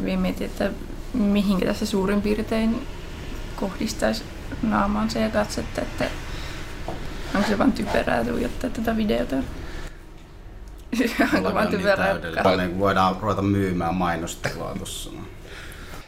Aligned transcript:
Minä 0.00 0.20
mietin, 0.20 0.46
että 0.46 0.70
mihinkä 1.14 1.66
tässä 1.66 1.86
suurin 1.86 2.22
piirtein 2.22 2.86
kohdistaisi 3.56 4.24
naamansa 4.62 5.18
ja 5.18 5.30
katsetta, 5.30 5.80
että 5.80 6.04
onko 7.34 7.48
se 7.48 7.58
vaan 7.58 7.72
typerää 7.72 8.24
tuijottaa 8.24 8.70
tätä 8.70 8.96
videota. 8.96 9.36
onko 11.34 11.54
vaan 11.54 11.70
niin 11.70 11.78
typerää. 11.78 12.56
Niin 12.56 12.78
voidaan 12.78 13.16
ruveta 13.20 13.42
myymään 13.42 13.94
mainostelua 13.94 14.74
tuossa. 14.76 15.10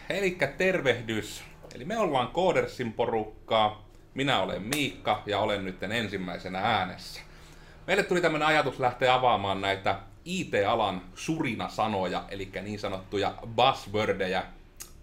Eli 0.08 0.38
tervehdys. 0.58 1.44
Eli 1.74 1.84
me 1.84 1.98
ollaan 1.98 2.28
Koodersin 2.28 2.92
porukkaa. 2.92 3.84
Minä 4.14 4.40
olen 4.40 4.62
Miikka 4.62 5.22
ja 5.26 5.38
olen 5.38 5.64
nyt 5.64 5.82
ensimmäisenä 5.82 6.58
äänessä. 6.58 7.20
Meille 7.86 8.02
tuli 8.02 8.20
tämmöinen 8.20 8.48
ajatus 8.48 8.80
lähteä 8.80 9.14
avaamaan 9.14 9.60
näitä 9.60 9.98
IT-alan 10.24 11.02
surina-sanoja, 11.14 12.24
eli 12.28 12.50
niin 12.62 12.78
sanottuja 12.78 13.34
buzzwordeja. 13.56 14.44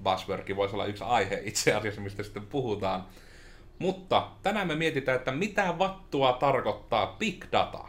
Buzzwordkin 0.04 0.56
voisi 0.56 0.76
olla 0.76 0.86
yksi 0.86 1.04
aihe 1.04 1.42
itse 1.44 1.74
asiassa, 1.74 2.02
mistä 2.02 2.24
sitten 2.24 2.48
puhutaan. 2.48 3.06
Mutta 3.80 4.28
tänään 4.44 4.68
me 4.68 4.76
mietitään, 4.76 5.18
että 5.18 5.32
mitä 5.32 5.74
vattua 5.80 6.34
tarkoittaa 6.34 7.16
big 7.20 7.46
data. 7.52 7.88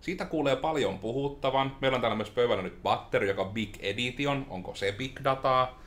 Siitä 0.00 0.24
kuulee 0.24 0.56
paljon 0.56 0.98
puhuttavan. 0.98 1.76
Meillä 1.80 1.94
on 1.94 2.00
täällä 2.00 2.16
myös 2.16 2.30
pöydällä 2.30 2.62
nyt 2.62 2.82
Batteri, 2.82 3.28
joka 3.28 3.42
on 3.42 3.50
Big 3.50 3.76
Edition. 3.80 4.46
Onko 4.50 4.74
se 4.74 4.92
big 4.92 5.20
dataa? 5.24 5.78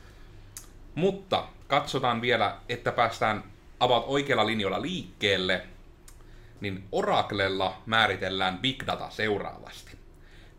Mutta 0.96 1.48
katsotaan 1.68 2.22
vielä, 2.22 2.58
että 2.70 2.92
päästään 2.92 3.44
about 3.80 4.04
oikealla 4.08 4.46
linjalla 4.46 4.82
liikkeelle, 4.82 5.66
niin 6.62 6.84
Oraclella 6.92 7.82
määritellään 7.86 8.58
big 8.58 8.84
data 8.88 9.10
seuraavasti. 9.10 9.97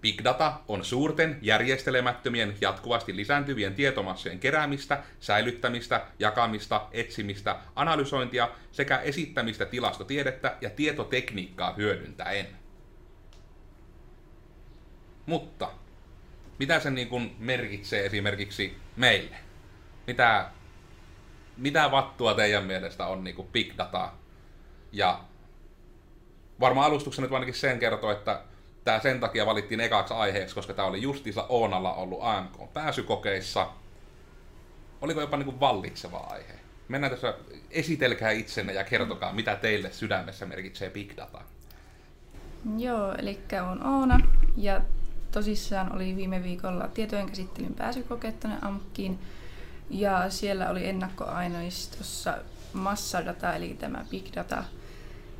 Big 0.00 0.24
data 0.24 0.60
on 0.68 0.84
suurten, 0.84 1.38
järjestelemättömien, 1.42 2.56
jatkuvasti 2.60 3.16
lisääntyvien 3.16 3.74
tietomassojen 3.74 4.38
keräämistä, 4.38 5.02
säilyttämistä, 5.20 6.06
jakamista, 6.18 6.88
etsimistä, 6.92 7.56
analysointia 7.76 8.48
sekä 8.72 8.98
esittämistä 8.98 9.66
tilastotiedettä 9.66 10.56
ja 10.60 10.70
tietotekniikkaa 10.70 11.72
hyödyntäen. 11.72 12.46
Mutta 15.26 15.70
mitä 16.58 16.80
se 16.80 16.90
niin 16.90 17.08
kuin 17.08 17.36
merkitsee 17.38 18.06
esimerkiksi 18.06 18.76
meille? 18.96 19.36
Mitä, 20.06 20.50
mitä 21.56 21.90
vattua 21.90 22.34
teidän 22.34 22.64
mielestä 22.64 23.06
on 23.06 23.24
niin 23.24 23.36
kuin 23.36 23.48
big 23.48 23.72
data? 23.78 24.12
Ja 24.92 25.20
varmaan 26.60 26.86
alustuksena 26.86 27.26
nyt 27.26 27.34
ainakin 27.34 27.54
sen 27.54 27.78
kertoo, 27.78 28.12
että 28.12 28.42
tämä 28.84 29.00
sen 29.00 29.20
takia 29.20 29.46
valittiin 29.46 29.80
ekaksi 29.80 30.14
aiheeksi, 30.14 30.54
koska 30.54 30.74
tämä 30.74 30.88
oli 30.88 31.02
justiinsa 31.02 31.46
Oonalla 31.48 31.94
ollut 31.94 32.18
AMK 32.22 32.72
pääsykokeissa. 32.72 33.68
Oliko 35.00 35.20
jopa 35.20 35.36
niin 35.36 35.44
kuin 35.44 35.60
vallitseva 35.60 36.18
aihe? 36.18 36.52
Mennään 36.88 37.10
tässä, 37.10 37.34
esitelkää 37.70 38.30
itsenne 38.30 38.72
ja 38.72 38.84
kertokaa, 38.84 39.32
mitä 39.32 39.56
teille 39.56 39.92
sydämessä 39.92 40.46
merkitsee 40.46 40.90
big 40.90 41.16
data. 41.16 41.40
Joo, 42.76 43.14
eli 43.18 43.38
on 43.70 43.86
Oona 43.86 44.20
ja 44.56 44.80
tosissaan 45.32 45.96
oli 45.96 46.16
viime 46.16 46.42
viikolla 46.42 46.88
tietojen 46.88 47.26
käsittelyn 47.26 47.74
pääsykokeet 47.74 48.40
tänne 48.40 48.56
AMKkiin. 48.62 49.18
Ja 49.90 50.30
siellä 50.30 50.70
oli 50.70 50.88
ennakkoaineistossa 50.88 52.38
massadata, 52.72 53.54
eli 53.54 53.76
tämä 53.80 54.04
big 54.10 54.26
data, 54.34 54.64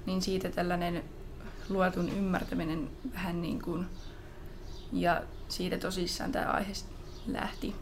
niin 0.06 0.23
siitä 0.23 0.50
tällainen 0.50 1.05
luetun 1.69 2.08
ymmärtäminen 2.08 2.91
vähän 3.14 3.42
niin 3.42 3.62
kuin, 3.62 3.86
ja 4.92 5.22
siitä 5.48 5.78
tosissaan 5.78 6.33
tämä 6.33 6.50
aihe 6.50 6.72
lähti. 7.27 7.74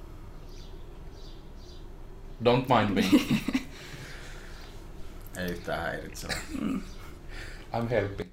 Don't 2.44 2.66
mind 2.68 2.94
me. 2.94 3.04
Ei 5.36 5.50
yhtään 5.50 5.82
häiritsevää. 5.82 6.36
I'm 7.72 7.88
helping. 7.90 8.30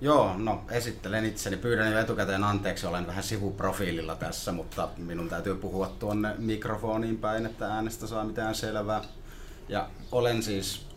Joo, 0.00 0.36
no 0.36 0.64
esittelen 0.70 1.24
itseni. 1.24 1.56
Pyydän 1.56 1.92
jo 1.92 1.98
etukäteen 1.98 2.44
anteeksi, 2.44 2.86
olen 2.86 3.06
vähän 3.06 3.22
sivuprofiililla 3.22 4.16
tässä, 4.16 4.52
mutta 4.52 4.88
minun 4.96 5.28
täytyy 5.28 5.54
puhua 5.54 5.86
tuonne 5.98 6.34
mikrofoniin 6.38 7.18
päin, 7.18 7.46
että 7.46 7.74
äänestä 7.74 8.06
saa 8.06 8.24
mitään 8.24 8.54
selvää. 8.54 9.02
Ja 9.68 9.90
olen 10.12 10.42
siis, 10.42 10.87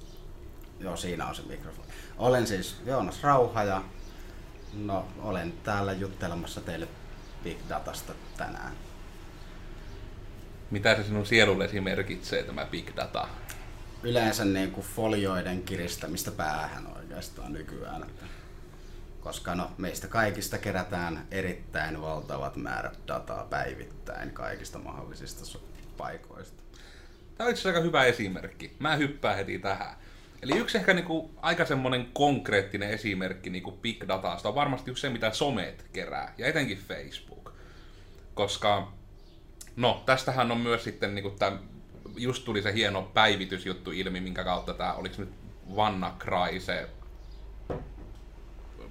joo 0.84 0.98
siinä 0.98 1.28
on 1.28 1.36
se 1.36 1.42
mikrofoni. 1.42 1.88
Olen 2.18 2.48
siis 2.48 2.82
Joonas 2.86 3.24
Rauha 3.24 3.64
ja 3.64 3.84
no, 4.74 5.08
olen 5.20 5.54
täällä 5.64 5.94
juttelemassa 5.94 6.62
teille 6.62 6.88
Big 7.44 7.58
Datasta 7.70 8.14
tänään. 8.38 8.74
Mitä 10.72 10.96
se 10.96 11.04
sinun 11.04 11.26
sielullesi 11.26 11.82
merkitsee 11.82 12.44
tämä 12.44 12.66
big 12.66 12.90
data? 12.96 13.28
Yleensä 14.04 14.46
niin 14.46 14.72
kuin 14.72 14.88
folioiden 14.88 15.64
kiristämistä 15.64 16.32
päähän 16.32 16.88
oikeastaan 16.98 17.54
nykyään. 17.54 18.04
Että 18.04 18.26
koska 19.22 19.56
no, 19.56 19.72
meistä 19.78 20.08
kaikista 20.08 20.58
kerätään 20.58 21.28
erittäin 21.32 22.02
valtavat 22.02 22.56
määrät 22.56 23.00
dataa 23.08 23.44
päivittäin 23.44 24.32
kaikista 24.32 24.80
mahdollisista 24.80 25.60
paikoista. 25.98 26.64
Tämä 27.38 27.48
on 27.48 27.52
itse 27.52 27.62
asiassa 27.62 27.70
aika 27.70 27.82
hyvä 27.82 28.04
esimerkki. 28.04 28.76
Mä 28.80 28.96
hyppään 28.96 29.36
heti 29.36 29.60
tähän. 29.60 29.96
Eli 30.42 30.58
yksi 30.58 30.78
ehkä 30.78 30.94
niinku 30.94 31.32
aika 31.42 31.66
semmonen 31.66 32.10
konkreettinen 32.14 32.90
esimerkki 32.90 33.50
niinku 33.50 33.72
big 33.72 34.04
datasta 34.08 34.50
on 34.50 34.56
varmasti 34.56 34.92
just 34.92 35.02
se, 35.02 35.10
mitä 35.10 35.32
somet 35.32 35.86
kerää, 35.94 36.34
ja 36.38 36.48
etenkin 36.48 36.78
Facebook. 36.78 37.54
Koska, 38.34 38.92
no, 39.76 40.04
tästähän 40.06 40.52
on 40.52 40.58
myös 40.58 40.84
sitten 40.84 41.16
niinku 41.16 41.30
tää, 41.30 41.58
just 42.18 42.46
tuli 42.46 42.62
se 42.62 42.74
hieno 42.74 43.02
päivitysjuttu 43.02 43.92
ilmi, 43.92 44.20
minkä 44.20 44.44
kautta 44.44 44.74
tää, 44.74 44.94
oliks 44.94 45.18
nyt 45.18 45.30
WannaCry 45.76 46.60
se 46.60 46.90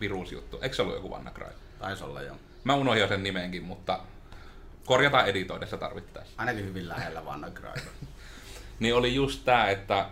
virusjuttu. 0.01 0.59
Eikö 0.63 0.77
se 0.77 0.83
ollut 0.83 0.95
joku 0.95 1.11
WannaCry? 1.11 1.47
Taisi 1.79 2.05
olla 2.05 2.23
jo. 2.23 2.37
Mä 2.65 2.75
unohdin 2.75 3.09
sen 3.09 3.23
nimenkin, 3.23 3.63
mutta 3.63 4.01
korjataan 4.85 5.27
editoidessa 5.27 5.77
tarvittaessa. 5.77 6.35
Ainakin 6.39 6.65
hyvin 6.65 6.89
lähellä 6.89 7.21
WannaCry. 7.21 7.83
niin 8.81 8.95
oli 8.95 9.15
just 9.15 9.45
tämä, 9.45 9.71
että 9.71 10.07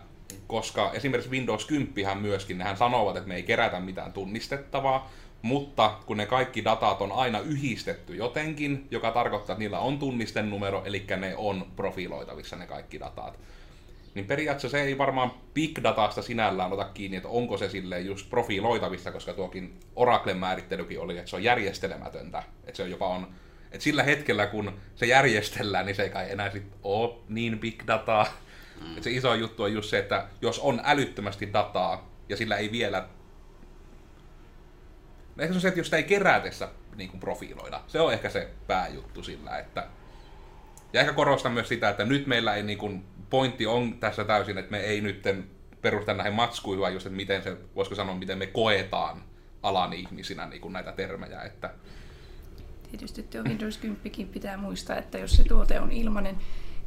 koska 0.46 0.92
esimerkiksi 0.92 1.30
Windows 1.30 1.66
10 1.66 2.18
myöskin, 2.18 2.58
nehän 2.58 2.76
sanovat, 2.76 3.16
että 3.16 3.28
me 3.28 3.36
ei 3.36 3.42
kerätä 3.42 3.80
mitään 3.80 4.12
tunnistettavaa, 4.12 5.10
mutta 5.42 5.98
kun 6.06 6.16
ne 6.16 6.26
kaikki 6.26 6.64
datat 6.64 7.02
on 7.02 7.12
aina 7.12 7.40
yhdistetty 7.40 8.16
jotenkin, 8.16 8.86
joka 8.90 9.10
tarkoittaa, 9.10 9.54
että 9.54 9.58
niillä 9.58 9.78
on 9.78 9.98
tunnistenumero, 9.98 10.82
eli 10.84 11.06
ne 11.16 11.36
on 11.36 11.66
profiloitavissa 11.76 12.56
ne 12.56 12.66
kaikki 12.66 13.00
datat. 13.00 13.38
Niin 14.14 14.26
periaatteessa 14.26 14.78
se 14.78 14.82
ei 14.82 14.98
varmaan 14.98 15.32
big 15.54 15.78
datasta 15.82 16.22
sinällään 16.22 16.72
ota 16.72 16.84
kiinni, 16.84 17.16
että 17.16 17.28
onko 17.28 17.56
se 17.56 17.68
silleen 17.68 18.06
just 18.06 18.30
profiloitavissa, 18.30 19.12
koska 19.12 19.32
tuokin 19.32 19.80
Oraclen 19.96 20.36
määrittelykin 20.36 21.00
oli, 21.00 21.18
että 21.18 21.30
se 21.30 21.36
on 21.36 21.44
järjestelemätöntä. 21.44 22.42
Että 22.64 22.76
se 22.76 22.82
on 22.82 22.90
jopa 22.90 23.08
on, 23.08 23.28
että 23.72 23.84
sillä 23.84 24.02
hetkellä 24.02 24.46
kun 24.46 24.72
se 24.96 25.06
järjestellään, 25.06 25.86
niin 25.86 25.96
se 25.96 26.02
ei 26.02 26.10
kai 26.10 26.30
enää 26.30 26.50
sit 26.50 26.66
ole 26.82 27.14
niin 27.28 27.58
big 27.58 27.82
dataa. 27.86 28.26
Mm. 28.80 28.96
Et 28.96 29.02
se 29.02 29.10
iso 29.10 29.34
juttu 29.34 29.62
on 29.62 29.72
just 29.72 29.90
se, 29.90 29.98
että 29.98 30.26
jos 30.42 30.58
on 30.58 30.80
älyttömästi 30.84 31.52
dataa 31.52 32.10
ja 32.28 32.36
sillä 32.36 32.56
ei 32.56 32.72
vielä... 32.72 33.08
Ehkä 35.38 35.52
se 35.52 35.56
on 35.56 35.60
se, 35.60 35.68
että 35.68 35.80
jos 35.80 35.86
sitä 35.86 35.96
ei 35.96 36.02
kerätessä 36.02 36.68
niin 36.96 37.10
kuin 37.10 37.20
profiloida. 37.20 37.82
Se 37.86 38.00
on 38.00 38.12
ehkä 38.12 38.30
se 38.30 38.50
pääjuttu 38.66 39.22
sillä, 39.22 39.58
että... 39.58 39.86
Ja 40.92 41.00
ehkä 41.00 41.12
korostan 41.12 41.52
myös 41.52 41.68
sitä, 41.68 41.88
että 41.88 42.04
nyt 42.04 42.26
meillä 42.26 42.54
ei 42.54 42.62
niin 42.62 42.78
kuin, 42.78 43.04
pointti 43.30 43.66
on 43.66 43.98
tässä 43.98 44.24
täysin, 44.24 44.58
että 44.58 44.70
me 44.70 44.80
ei 44.80 45.00
nyt 45.00 45.22
perusta 45.82 46.14
näihin 46.14 46.32
matskuihin, 46.34 46.80
vaan 46.80 46.92
just, 46.92 47.06
että 47.06 47.16
miten 47.16 47.42
se, 47.42 47.56
voisiko 47.74 47.94
sanoa, 47.94 48.14
miten 48.14 48.38
me 48.38 48.46
koetaan 48.46 49.22
alan 49.62 49.92
ihmisinä 49.92 50.46
niin 50.46 50.60
kuin 50.60 50.72
näitä 50.72 50.92
termejä, 50.92 51.42
että 51.42 51.70
Tietysti 52.90 53.22
tuo 53.22 53.42
Windows 53.42 53.78
10 53.78 54.28
pitää 54.28 54.56
muistaa, 54.56 54.96
että 54.96 55.18
jos 55.18 55.32
se 55.32 55.44
tuote 55.44 55.80
on 55.80 55.92
ilmainen, 55.92 56.36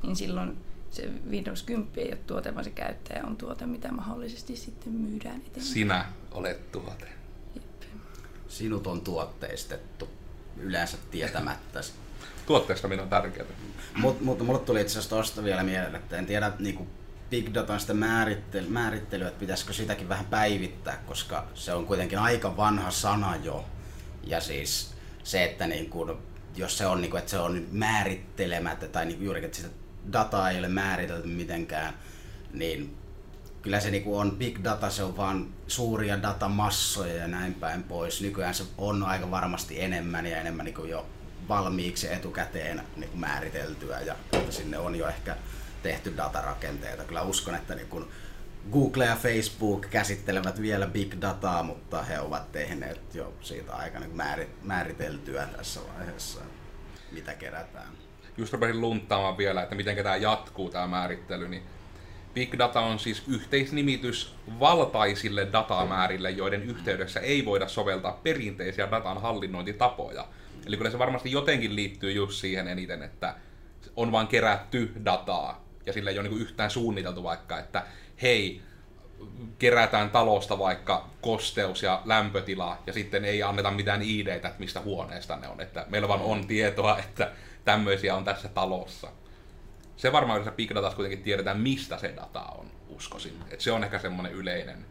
niin 0.04 0.16
silloin 0.16 0.58
se 0.92 1.10
Windows 1.30 1.64
10 1.64 1.90
ei 1.98 2.08
ole 2.08 2.18
tuote, 2.28 2.54
vaan 2.54 2.64
se 2.64 2.70
käyttäjä 2.70 3.24
on 3.24 3.38
tuote, 3.38 3.66
mitä 3.66 3.92
mahdollisesti 3.92 4.56
sitten 4.56 4.94
myydään 4.94 5.36
eteenpäin. 5.36 5.66
sinä 5.66 6.06
olet 6.32 6.72
tuote. 6.72 7.08
Jep. 7.56 7.84
Sinut 8.48 8.88
on 8.88 9.02
tuotteistettu 9.02 10.10
yleensä 10.58 10.98
tietämättä. 11.12 11.80
Tuotteistaminen 12.48 13.04
on 13.04 13.10
tärkeää. 13.10 13.46
Mutta 13.96 14.24
mut, 14.24 14.40
mulle 14.40 14.60
tuli 14.60 14.82
itse 14.82 14.92
asiassa 14.92 15.16
tosta 15.16 15.44
vielä 15.44 15.64
mieleen, 15.64 15.96
että 15.96 16.18
en 16.18 16.26
tiedä 16.26 16.52
niinku 16.60 16.88
big 17.30 17.54
datan 17.54 17.80
sitä 17.80 17.94
määrittely, 17.94 18.68
määrittelyä, 18.68 19.28
että 19.28 19.40
pitäisikö 19.40 19.74
sitäkin 19.74 20.10
vähän 20.10 20.26
päivittää, 20.26 21.04
koska 21.08 21.48
se 21.54 21.74
on 21.74 21.86
kuitenkin 21.86 22.20
aika 22.20 22.58
vanha 22.58 22.92
sana 22.92 23.36
jo. 23.36 23.66
Ja 24.24 24.42
siis 24.42 24.94
se, 25.24 25.44
että 25.44 25.68
niin 25.68 25.90
kuin, 25.90 26.18
jos 26.56 26.78
se 26.78 26.86
on, 26.86 27.02
niin 27.02 27.12
kuin, 27.12 27.20
että 27.20 27.32
se 27.32 27.40
on 27.40 27.68
määrittelemättä 27.72 28.88
tai 28.88 29.06
niin 29.06 29.24
juuri, 29.24 29.46
että 29.46 29.58
sitä 29.58 29.81
dataa 30.14 30.50
ei 30.50 30.60
ole 30.60 30.68
määritelty 30.68 31.28
mitenkään, 31.28 31.94
niin 32.54 32.98
kyllä 33.62 33.80
se 33.80 33.92
niin 33.92 34.04
kuin 34.04 34.20
on 34.20 34.38
big 34.38 34.60
data, 34.64 34.90
se 34.90 35.04
on 35.04 35.18
vaan 35.18 35.48
suuria 35.68 36.22
datamassoja 36.22 37.16
ja 37.16 37.28
näin 37.28 37.54
päin 37.54 37.84
pois. 37.84 38.22
Nykyään 38.22 38.54
se 38.54 38.64
on 38.78 39.04
aika 39.04 39.32
varmasti 39.32 39.82
enemmän 39.82 40.26
ja 40.26 40.38
enemmän 40.38 40.66
niin 40.66 40.76
kuin 40.76 40.90
jo 40.90 41.06
valmiiksi 41.48 42.14
etukäteen 42.14 42.82
niin 42.96 43.20
määriteltyä 43.20 44.00
ja 44.00 44.16
sinne 44.50 44.78
on 44.78 44.96
jo 44.96 45.08
ehkä 45.08 45.38
tehty 45.84 46.18
datarakenteita. 46.18 47.04
Kyllä 47.04 47.22
uskon, 47.22 47.56
että 47.56 47.76
niin 47.76 47.88
kuin 47.88 48.06
Google 48.72 49.06
ja 49.06 49.16
Facebook 49.16 49.88
käsittelevät 49.90 50.62
vielä 50.62 50.88
big 50.88 51.14
dataa, 51.22 51.64
mutta 51.64 52.04
he 52.04 52.20
ovat 52.20 52.52
tehneet 52.52 53.16
jo 53.16 53.34
siitä 53.42 53.76
aika 53.76 54.00
niin 54.00 54.22
määriteltyä 54.64 55.48
tässä 55.58 55.80
vaiheessa, 55.98 56.42
mitä 57.12 57.34
kerätään. 57.34 57.88
Just 58.42 58.54
rupesin 58.54 58.82
lunttaamaan 58.82 59.38
vielä, 59.38 59.64
että 59.64 59.76
miten 59.76 59.96
tämä 59.96 60.16
jatkuu 60.16 60.70
tämä 60.70 60.88
määrittely, 60.88 61.48
niin 61.48 61.64
Big 62.34 62.58
data 62.58 62.80
on 62.80 63.00
siis 63.00 63.24
yhteisnimitys 63.28 64.36
valtaisille 64.60 65.48
datamäärille, 65.54 66.32
joiden 66.32 66.64
yhteydessä 66.64 67.20
ei 67.20 67.46
voida 67.46 67.68
soveltaa 67.68 68.20
perinteisiä 68.24 68.92
datan 68.92 69.22
hallinnointitapoja. 69.22 70.28
Eli 70.66 70.78
kyllä 70.78 70.92
se 70.92 71.00
varmasti 71.00 71.32
jotenkin 71.32 71.76
liittyy 71.76 72.12
just 72.12 72.34
siihen 72.34 72.68
eniten, 72.68 73.04
että 73.04 73.36
on 73.96 74.12
vain 74.12 74.28
kerätty 74.28 74.92
dataa 75.06 75.66
ja 75.86 75.94
sillä 75.94 76.12
ei 76.12 76.20
ole 76.20 76.30
niin 76.30 76.42
yhtään 76.42 76.70
suunniteltu 76.70 77.24
vaikka, 77.24 77.60
että 77.60 77.84
hei, 78.22 78.62
kerätään 79.60 80.10
talosta 80.10 80.60
vaikka 80.60 81.10
kosteus- 81.22 81.84
ja 81.84 82.02
lämpötila 82.06 82.78
ja 82.88 82.94
sitten 82.94 83.26
ei 83.26 83.44
anneta 83.44 83.72
mitään 83.72 84.02
ideitä, 84.02 84.48
että 84.48 84.60
mistä 84.60 84.82
huoneesta 84.82 85.36
ne 85.36 85.48
on. 85.48 85.62
Että 85.62 85.86
meillä 85.90 86.08
vaan 86.08 86.22
on 86.22 86.48
tietoa, 86.48 87.00
että 87.00 87.32
tämmöisiä 87.66 88.16
on 88.16 88.24
tässä 88.24 88.48
talossa. 88.48 89.12
Se 89.98 90.12
varmaan 90.12 90.40
yleensä 90.40 90.56
big 90.56 90.72
datassa 90.76 90.96
kuitenkin 90.96 91.24
tiedetään, 91.24 91.60
mistä 91.60 91.98
se 91.98 92.14
data 92.16 92.42
on, 92.42 92.72
uskoisin. 92.90 93.34
Että 93.52 93.64
se 93.64 93.72
on 93.72 93.84
ehkä 93.84 94.00
semmoinen 94.00 94.34
yleinen. 94.34 94.86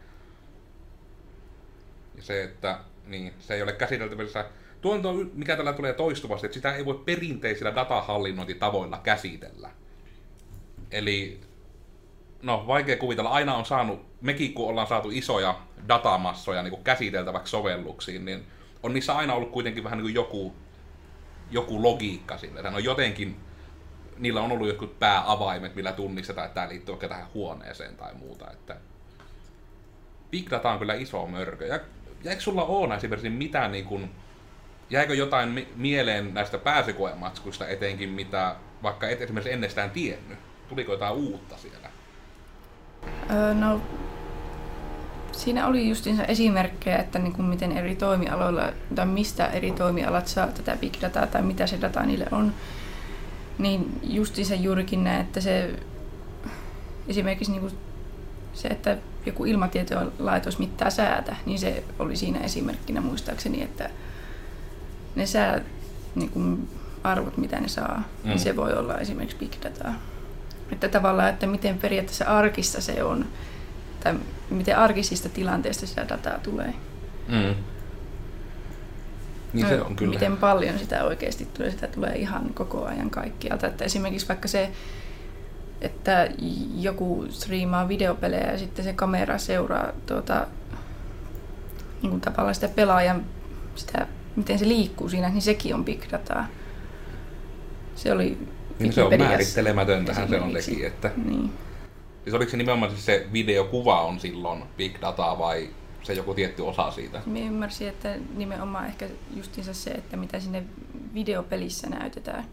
Ja 2.14 2.22
se, 2.22 2.43
että 2.43 2.78
niin, 3.06 3.34
se 3.38 3.55
ei 3.55 3.62
ole 3.62 3.72
käsiteltävissä. 3.72 4.44
Tuo 4.81 4.94
on 4.94 5.31
mikä 5.34 5.56
tällä 5.56 5.72
tulee 5.72 5.93
toistuvasti, 5.93 6.46
että 6.46 6.55
sitä 6.55 6.75
ei 6.75 6.84
voi 6.84 7.02
perinteisillä 7.05 7.75
datahallinnointitavoilla 7.75 8.99
käsitellä. 8.99 9.70
Eli 10.90 11.40
no 12.43 12.64
vaikea 12.67 12.96
kuvitella, 12.96 13.31
aina 13.31 13.55
on 13.55 13.67
saanut, 13.67 14.06
mekin 14.20 14.55
kun 14.55 14.69
ollaan 14.69 14.87
saatu 14.87 15.11
isoja 15.11 15.58
datamassoja 15.88 16.62
niin 16.62 16.84
käsiteltäväksi 16.84 17.50
sovelluksiin, 17.50 18.25
niin 18.25 18.46
on 18.82 18.94
niissä 18.94 19.17
aina 19.17 19.34
ollut 19.34 19.50
kuitenkin 19.50 19.84
vähän 19.84 19.99
niin 19.99 20.05
kuin 20.05 20.14
joku, 20.14 20.55
joku 21.50 21.82
logiikka 21.82 22.38
sille. 22.38 22.61
on 22.69 22.85
jotenkin, 22.85 23.37
niillä 24.19 24.41
on 24.41 24.52
ollut 24.52 24.69
jotkut 24.69 24.99
pääavaimet, 24.99 25.75
millä 25.75 25.93
tunnistetaan, 25.93 26.47
että 26.47 26.55
tämä 26.55 26.69
liittyy 26.69 26.93
oikein 26.93 27.11
tähän 27.11 27.26
huoneeseen 27.35 27.97
tai 27.97 28.14
muuta. 28.14 28.50
Että 28.50 28.76
Big 30.31 30.50
data 30.50 30.70
on 30.70 30.79
kyllä 30.79 30.94
iso 30.94 31.26
mörkö. 31.26 31.67
Ja 31.67 31.81
jäikö 32.25 32.41
sulla 32.41 32.64
Oona 32.64 32.94
esimerkiksi 32.94 33.31
mitään 33.31 33.73
niin 33.73 33.85
kuin, 33.85 34.11
jäikö 34.91 35.14
jotain 35.14 35.69
mieleen 35.76 36.35
näistä 36.35 36.58
pääsykoematskuista 36.58 37.69
etenkin, 37.69 38.08
mitä 38.08 38.56
vaikka 38.82 39.08
et 39.08 39.20
esimerkiksi 39.20 39.53
ennestään 39.53 39.91
tiennyt? 39.91 40.38
Tuliko 40.69 40.93
jotain 40.93 41.14
uutta 41.14 41.56
siellä? 41.56 41.91
Öö, 43.31 43.55
no, 43.55 43.81
siinä 45.32 45.67
oli 45.67 45.88
justiinsa 45.88 46.25
esimerkkejä, 46.25 46.99
että 46.99 47.19
niin 47.19 47.32
kuin 47.32 47.47
miten 47.47 47.73
eri 47.73 47.97
toimialoilla 47.97 48.73
tai 48.94 49.06
mistä 49.06 49.47
eri 49.47 49.73
toimialat 49.73 50.27
saa 50.27 50.47
tätä 50.47 50.77
big 50.77 50.94
dataa 51.03 51.27
tai 51.27 51.43
mitä 51.43 51.67
se 51.67 51.81
data 51.81 52.03
niille 52.03 52.27
on. 52.31 52.53
Niin 53.59 54.00
justiinsa 54.03 54.55
juurikin 54.55 55.05
näin, 55.05 55.21
että 55.21 55.41
se 55.41 55.75
esimerkiksi 57.09 57.53
niin 57.53 57.61
kuin 57.61 57.73
se, 58.55 58.69
että 58.69 58.97
joku 59.27 59.44
ilmatietolaitos 59.44 60.59
mittaa 60.59 60.91
säätä, 60.91 61.37
niin 61.47 61.59
se 61.59 61.85
oli 61.99 62.17
siinä 62.17 62.41
esimerkkinä 62.41 63.00
muistaakseni, 63.00 63.62
että 63.62 63.91
ne 65.15 65.27
sää, 65.27 65.61
niin 66.15 66.31
kuin 66.31 66.69
arvot, 67.05 67.37
mitä 67.37 67.61
ne 67.61 67.69
saa, 67.69 67.97
niin 67.97 68.05
mm. 68.25 68.29
niin 68.29 68.38
se 68.38 68.56
voi 68.56 68.73
olla 68.73 68.99
esimerkiksi 68.99 69.37
big 69.37 69.53
dataa. 69.65 69.94
Että 70.73 70.88
tavallaan, 70.88 71.29
että 71.29 71.47
miten 71.47 71.79
periaatteessa 71.79 72.25
arkista 72.25 72.81
se 72.81 73.05
on, 73.05 73.27
tai 74.00 74.14
miten 74.50 74.79
arkisista 74.79 75.29
tilanteista 75.29 75.87
sitä 75.87 76.08
dataa 76.08 76.38
tulee. 76.38 76.75
Mm. 77.29 77.55
Niin 79.52 79.69
se 79.69 79.82
on 79.82 79.97
kyllä. 79.97 80.12
Miten 80.12 80.37
paljon 80.37 80.79
sitä 80.79 81.05
oikeasti 81.05 81.49
tulee, 81.56 81.70
sitä 81.70 81.87
tulee 81.87 82.17
ihan 82.17 82.55
koko 82.55 82.85
ajan 82.85 83.11
kaikkialta. 83.11 83.67
Että 83.67 83.85
esimerkiksi 83.85 84.29
vaikka 84.29 84.49
se, 84.49 84.70
että 85.81 86.29
joku 86.76 87.26
striimaa 87.31 87.88
videopelejä 87.88 88.52
ja 88.52 88.58
sitten 88.58 88.85
se 88.85 88.93
kamera 88.93 89.38
seuraa 89.38 89.93
tuota, 90.06 90.46
niin 92.03 92.11
kuin 92.11 92.20
tavallaan 92.20 92.55
sitä 92.55 92.69
pelaajan, 92.69 93.25
sitä, 93.75 94.06
miten 94.37 94.58
se 94.58 94.69
liikkuu 94.69 95.08
siinä, 95.08 95.29
niin 95.29 95.43
sekin 95.43 95.75
on 95.75 95.85
big 95.85 96.03
dataa. 96.12 96.46
Se 97.94 98.12
oli 98.12 98.38
niin 98.79 98.93
se 98.93 99.03
on 99.03 99.19
määrittelemätöntähän 99.19 100.29
se 100.29 100.41
on 100.41 100.53
sekin. 100.62 100.87
Että... 100.87 101.11
Niin. 101.25 101.53
Siis 102.22 102.34
oliko 102.34 102.50
se 102.50 102.56
nimenomaan 102.56 102.93
siis 102.93 103.06
se 103.06 103.26
videokuva 103.32 104.00
on 104.00 104.20
silloin 104.20 104.62
big 104.76 105.00
data 105.00 105.38
vai 105.38 105.70
se 106.02 106.12
joku 106.12 106.34
tietty 106.34 106.62
osa 106.62 106.90
siitä? 106.90 107.22
Minä 107.26 107.46
ymmärsin, 107.46 107.88
että 107.88 108.17
nimenomaan 108.34 108.87
ehkä 108.87 109.08
justiinsa 109.37 109.75
se, 109.75 109.90
että 109.90 110.17
mitä 110.17 110.40
sinne 110.40 110.64
videopelissä 111.14 111.88
näytetään, 111.88 112.44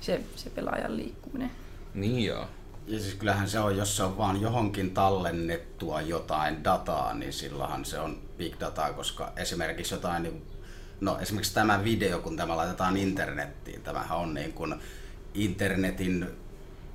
se, 0.00 0.20
se 0.36 0.50
pelaajan 0.50 0.96
liikkuminen. 0.96 1.50
Niin 1.94 2.24
joo. 2.24 2.46
Ja 2.86 2.98
siis 2.98 3.14
kyllähän 3.14 3.48
se 3.48 3.58
on, 3.58 3.76
jos 3.76 3.96
se 3.96 4.02
on 4.02 4.18
vaan 4.18 4.40
johonkin 4.40 4.90
tallennettua 4.90 6.00
jotain 6.00 6.64
dataa, 6.64 7.14
niin 7.14 7.32
silloinhan 7.32 7.84
se 7.84 7.98
on 7.98 8.18
big 8.38 8.54
data, 8.60 8.92
koska 8.92 9.32
esimerkiksi 9.36 9.94
jotain, 9.94 10.22
niin, 10.22 10.42
no 11.00 11.18
esimerkiksi 11.18 11.54
tämä 11.54 11.84
video, 11.84 12.18
kun 12.18 12.36
tämä 12.36 12.56
laitetaan 12.56 12.96
internettiin, 12.96 13.82
tämähän 13.82 14.18
on 14.18 14.34
niin 14.34 14.52
kuin 14.52 14.74
internetin 15.34 16.26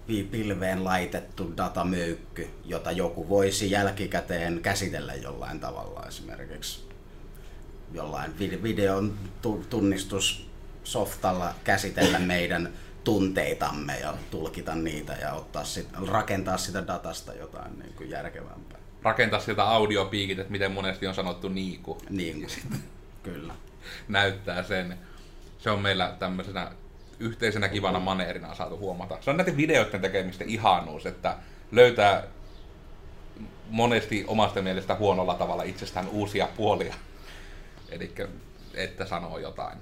pilveen 0.07 0.83
laitettu 0.83 1.53
datamöykky, 1.57 2.49
jota 2.65 2.91
joku 2.91 3.29
voisi 3.29 3.71
jälkikäteen 3.71 4.59
käsitellä 4.61 5.13
jollain 5.13 5.59
tavalla 5.59 6.05
esimerkiksi 6.07 6.87
jollain 7.93 8.39
videon 8.63 9.17
tunnistussoftalla 9.69 11.53
käsitellä 11.63 12.19
meidän 12.33 12.69
tunteitamme 13.03 13.99
ja 13.99 14.13
tulkita 14.31 14.75
niitä 14.75 15.13
ja 15.13 15.33
ottaa 15.33 15.63
sit, 15.63 15.87
rakentaa 16.07 16.57
sitä 16.57 16.87
datasta 16.87 17.33
jotain 17.33 17.79
niin 17.79 17.93
kuin 17.93 18.09
järkevämpää. 18.09 18.77
Rakentaa 19.03 19.39
sieltä 19.39 19.63
audiopiikit, 19.63 20.39
että 20.39 20.51
miten 20.51 20.71
monesti 20.71 21.07
on 21.07 21.15
sanottu 21.15 21.49
niiku. 21.49 21.97
Niiku, 22.09 22.47
kyllä. 23.23 23.55
Näyttää 24.07 24.63
sen. 24.63 24.97
Se 25.59 25.69
on 25.69 25.79
meillä 25.79 26.15
tämmöisenä 26.19 26.71
yhteisenä 27.19 27.69
kivana 27.69 27.99
maneerina 27.99 28.49
on 28.49 28.55
saatu 28.55 28.77
huomata. 28.77 29.17
Se 29.21 29.29
on 29.29 29.37
näiden 29.37 29.57
videoiden 29.57 30.01
tekemistä 30.01 30.43
ihanuus, 30.47 31.05
että 31.05 31.35
löytää 31.71 32.23
monesti 33.69 34.25
omasta 34.27 34.61
mielestä 34.61 34.95
huonolla 34.95 35.35
tavalla 35.35 35.63
itsestään 35.63 36.07
uusia 36.07 36.47
puolia. 36.57 36.95
Eli 37.89 38.13
että 38.73 39.05
sanoo 39.05 39.37
jotain. 39.37 39.77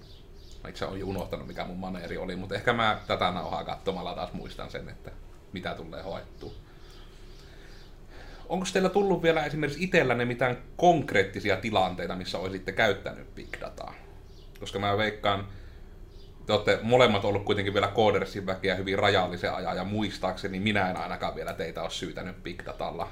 Itse 0.69 0.85
olen 0.85 1.03
unohtanut, 1.03 1.47
mikä 1.47 1.65
mun 1.65 1.77
maneeri 1.77 2.17
oli, 2.17 2.35
mutta 2.35 2.55
ehkä 2.55 2.73
mä 2.73 2.99
tätä 3.07 3.31
nauhaa 3.31 3.63
katsomalla 3.63 4.13
taas 4.13 4.33
muistan 4.33 4.71
sen, 4.71 4.89
että 4.89 5.11
mitä 5.53 5.73
tulee 5.75 6.03
hoettua. 6.03 6.51
Onko 8.49 8.65
teillä 8.73 8.89
tullut 8.89 9.23
vielä 9.23 9.45
esimerkiksi 9.45 9.83
itsellänne 9.83 10.25
mitään 10.25 10.57
konkreettisia 10.77 11.57
tilanteita, 11.57 12.15
missä 12.15 12.37
olisitte 12.37 12.71
käyttänyt 12.71 13.35
big 13.35 13.61
dataa? 13.61 13.93
Koska 14.59 14.79
mä 14.79 14.97
veikkaan, 14.97 15.47
te 16.45 16.53
olette 16.53 16.79
molemmat 16.81 17.25
ollut 17.25 17.45
kuitenkin 17.45 17.73
vielä 17.73 17.87
koodersin 17.87 18.45
väkeä 18.45 18.75
hyvin 18.75 18.99
rajallisen 18.99 19.53
ajan, 19.53 19.77
ja 19.77 19.83
muistaakseni 19.83 20.59
minä 20.59 20.89
en 20.89 20.97
ainakaan 20.97 21.35
vielä 21.35 21.53
teitä 21.53 21.81
ole 21.81 21.89
syytänyt 21.89 22.43
big 22.43 22.65
datalla. 22.65 23.07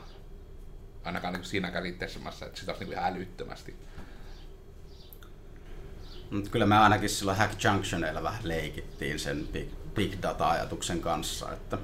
Ainakaan 1.03 1.33
niin 1.33 1.45
siinä 1.45 1.71
käsitteessä, 1.71 2.19
että 2.45 2.59
sitä 2.59 2.71
olisi 2.71 2.85
niin 2.85 2.93
ihan 2.93 3.13
älyttömästi. 3.13 3.75
Mutta 6.31 6.49
kyllä 6.49 6.65
me 6.65 6.77
ainakin 6.77 7.09
silloin 7.09 7.37
Hack 7.37 7.63
Junctionilla 7.63 8.23
vähän 8.23 8.47
leikittiin 8.47 9.19
sen 9.19 9.47
big, 9.53 9.69
big 9.93 10.13
data-ajatuksen 10.21 11.01
kanssa, 11.01 11.53
että 11.53 11.77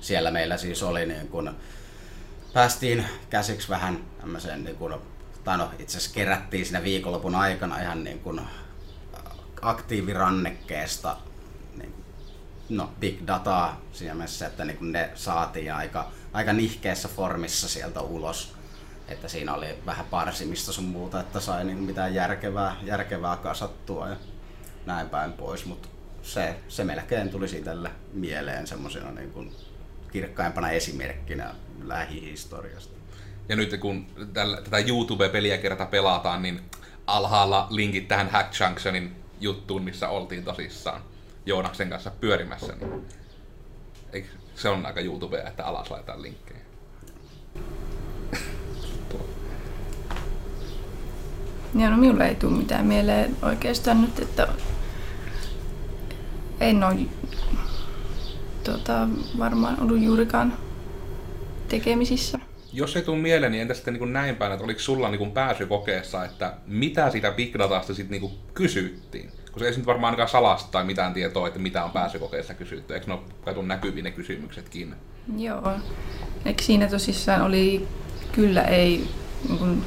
siellä 0.00 0.30
meillä 0.30 0.56
siis 0.56 0.82
oli 0.82 1.06
niin 1.06 1.28
kun, 1.28 1.56
päästiin 2.52 3.04
käsiksi 3.30 3.68
vähän 3.68 4.04
tämmöiseen 4.20 4.64
niin 4.64 4.76
kun, 4.76 5.02
tai 5.44 5.58
no 5.58 5.70
itse 5.78 5.98
asiassa 5.98 6.14
kerättiin 6.14 6.64
siinä 6.66 6.82
viikonlopun 6.82 7.34
aikana 7.34 7.80
ihan 7.80 8.04
niin 8.04 8.18
kun 8.18 8.40
aktiivirannekkeesta 9.66 11.16
niin, 11.76 11.94
no, 12.68 12.92
big 13.00 13.26
dataa 13.26 13.80
siinä 13.92 14.14
mielessä, 14.14 14.46
että 14.46 14.64
niin 14.64 14.92
ne 14.92 15.10
saatiin 15.14 15.74
aika, 15.74 16.10
aika 16.32 16.52
nihkeessä 16.52 17.08
formissa 17.08 17.68
sieltä 17.68 18.00
ulos. 18.00 18.56
Että 19.08 19.28
siinä 19.28 19.54
oli 19.54 19.66
vähän 19.86 20.06
parsimista 20.06 20.72
sun 20.72 20.84
muuta, 20.84 21.20
että 21.20 21.40
sai 21.40 21.64
niin 21.64 21.78
mitään 21.78 22.14
järkevää, 22.14 22.76
järkevää 22.82 23.36
kasattua 23.36 24.08
ja 24.08 24.16
näin 24.86 25.10
päin 25.10 25.32
pois. 25.32 25.64
Mutta 25.66 25.88
se, 26.22 26.56
se 26.68 26.84
melkein 26.84 27.30
tuli 27.30 27.48
siitä 27.48 27.76
mieleen 28.12 28.66
semmoisena 28.66 29.10
niin 29.10 29.30
kuin 29.30 29.54
kirkkaimpana 30.12 30.70
esimerkkinä 30.70 31.54
lähihistoriasta. 31.82 32.96
Ja 33.48 33.56
nyt 33.56 33.76
kun 33.80 34.06
tällä, 34.32 34.62
tätä 34.62 34.78
YouTube-peliä 34.78 35.58
kerta 35.58 35.86
pelataan, 35.86 36.42
niin 36.42 36.60
alhaalla 37.06 37.66
linkit 37.70 38.08
tähän 38.08 38.30
Hack 38.30 38.60
Junctionin 38.60 39.25
juttuun, 39.40 39.82
missä 39.82 40.08
oltiin 40.08 40.44
tosissaan 40.44 41.00
Joonaksen 41.46 41.90
kanssa 41.90 42.10
pyörimässä. 42.20 42.72
Niin 42.76 43.06
eikö 44.12 44.28
se 44.54 44.68
on 44.68 44.86
aika 44.86 45.00
YouTubea, 45.00 45.48
että 45.48 45.66
alas 45.66 45.90
laitetaan 45.90 46.22
linkkejä. 46.22 46.60
Joo, 51.74 51.90
no 51.90 51.96
minulle 51.96 52.28
ei 52.28 52.34
tule 52.34 52.56
mitään 52.56 52.86
mieleen 52.86 53.36
oikeastaan 53.42 54.02
nyt, 54.02 54.18
että 54.18 54.48
en 56.60 56.84
ole 56.84 56.96
tota, 58.64 59.08
varmaan 59.38 59.80
ollut 59.80 60.02
juurikaan 60.02 60.58
tekemisissä. 61.68 62.38
Jos 62.76 62.96
ei 62.96 63.02
tule 63.02 63.18
mieleen, 63.18 63.52
niin 63.52 63.62
entä 63.62 63.74
sitten 63.74 63.94
niin 63.94 64.12
näin 64.12 64.36
päin, 64.36 64.52
että 64.52 64.64
oliko 64.64 64.80
sulla 64.80 65.10
niin 65.10 65.30
pääsykokeessa, 65.30 66.24
että 66.24 66.52
mitä 66.66 67.10
sitä 67.10 67.30
Big 67.30 67.58
Datasta 67.58 67.94
sitten 67.94 68.20
niin 68.20 68.38
kysyttiin? 68.54 69.30
Koska 69.52 69.66
ei 69.66 69.72
se 69.72 69.78
nyt 69.78 69.86
varmaan 69.86 70.10
ainakaan 70.10 70.28
salasta 70.28 70.70
tai 70.70 70.84
mitään 70.84 71.14
tietoa, 71.14 71.46
että 71.46 71.58
mitä 71.58 71.84
on 71.84 71.90
pääsykokeessa 71.90 72.54
kysytty. 72.54 72.94
Eikö 72.94 73.06
ne 73.06 73.12
ole 73.12 73.22
kaitun 73.44 73.68
näkyviin 73.68 74.04
ne 74.04 74.10
kysymyksetkin? 74.10 74.94
Joo. 75.36 75.72
Eikö 76.44 76.62
siinä 76.62 76.86
tosissaan 76.86 77.42
oli 77.42 77.88
kyllä 78.32 78.62
ei 78.62 79.08
niin 79.48 79.58
kuin, 79.58 79.84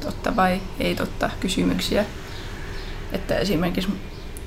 totta 0.00 0.36
vai 0.36 0.60
ei 0.80 0.94
totta 0.94 1.30
kysymyksiä. 1.40 2.04
Että 3.12 3.38
esimerkiksi 3.38 3.90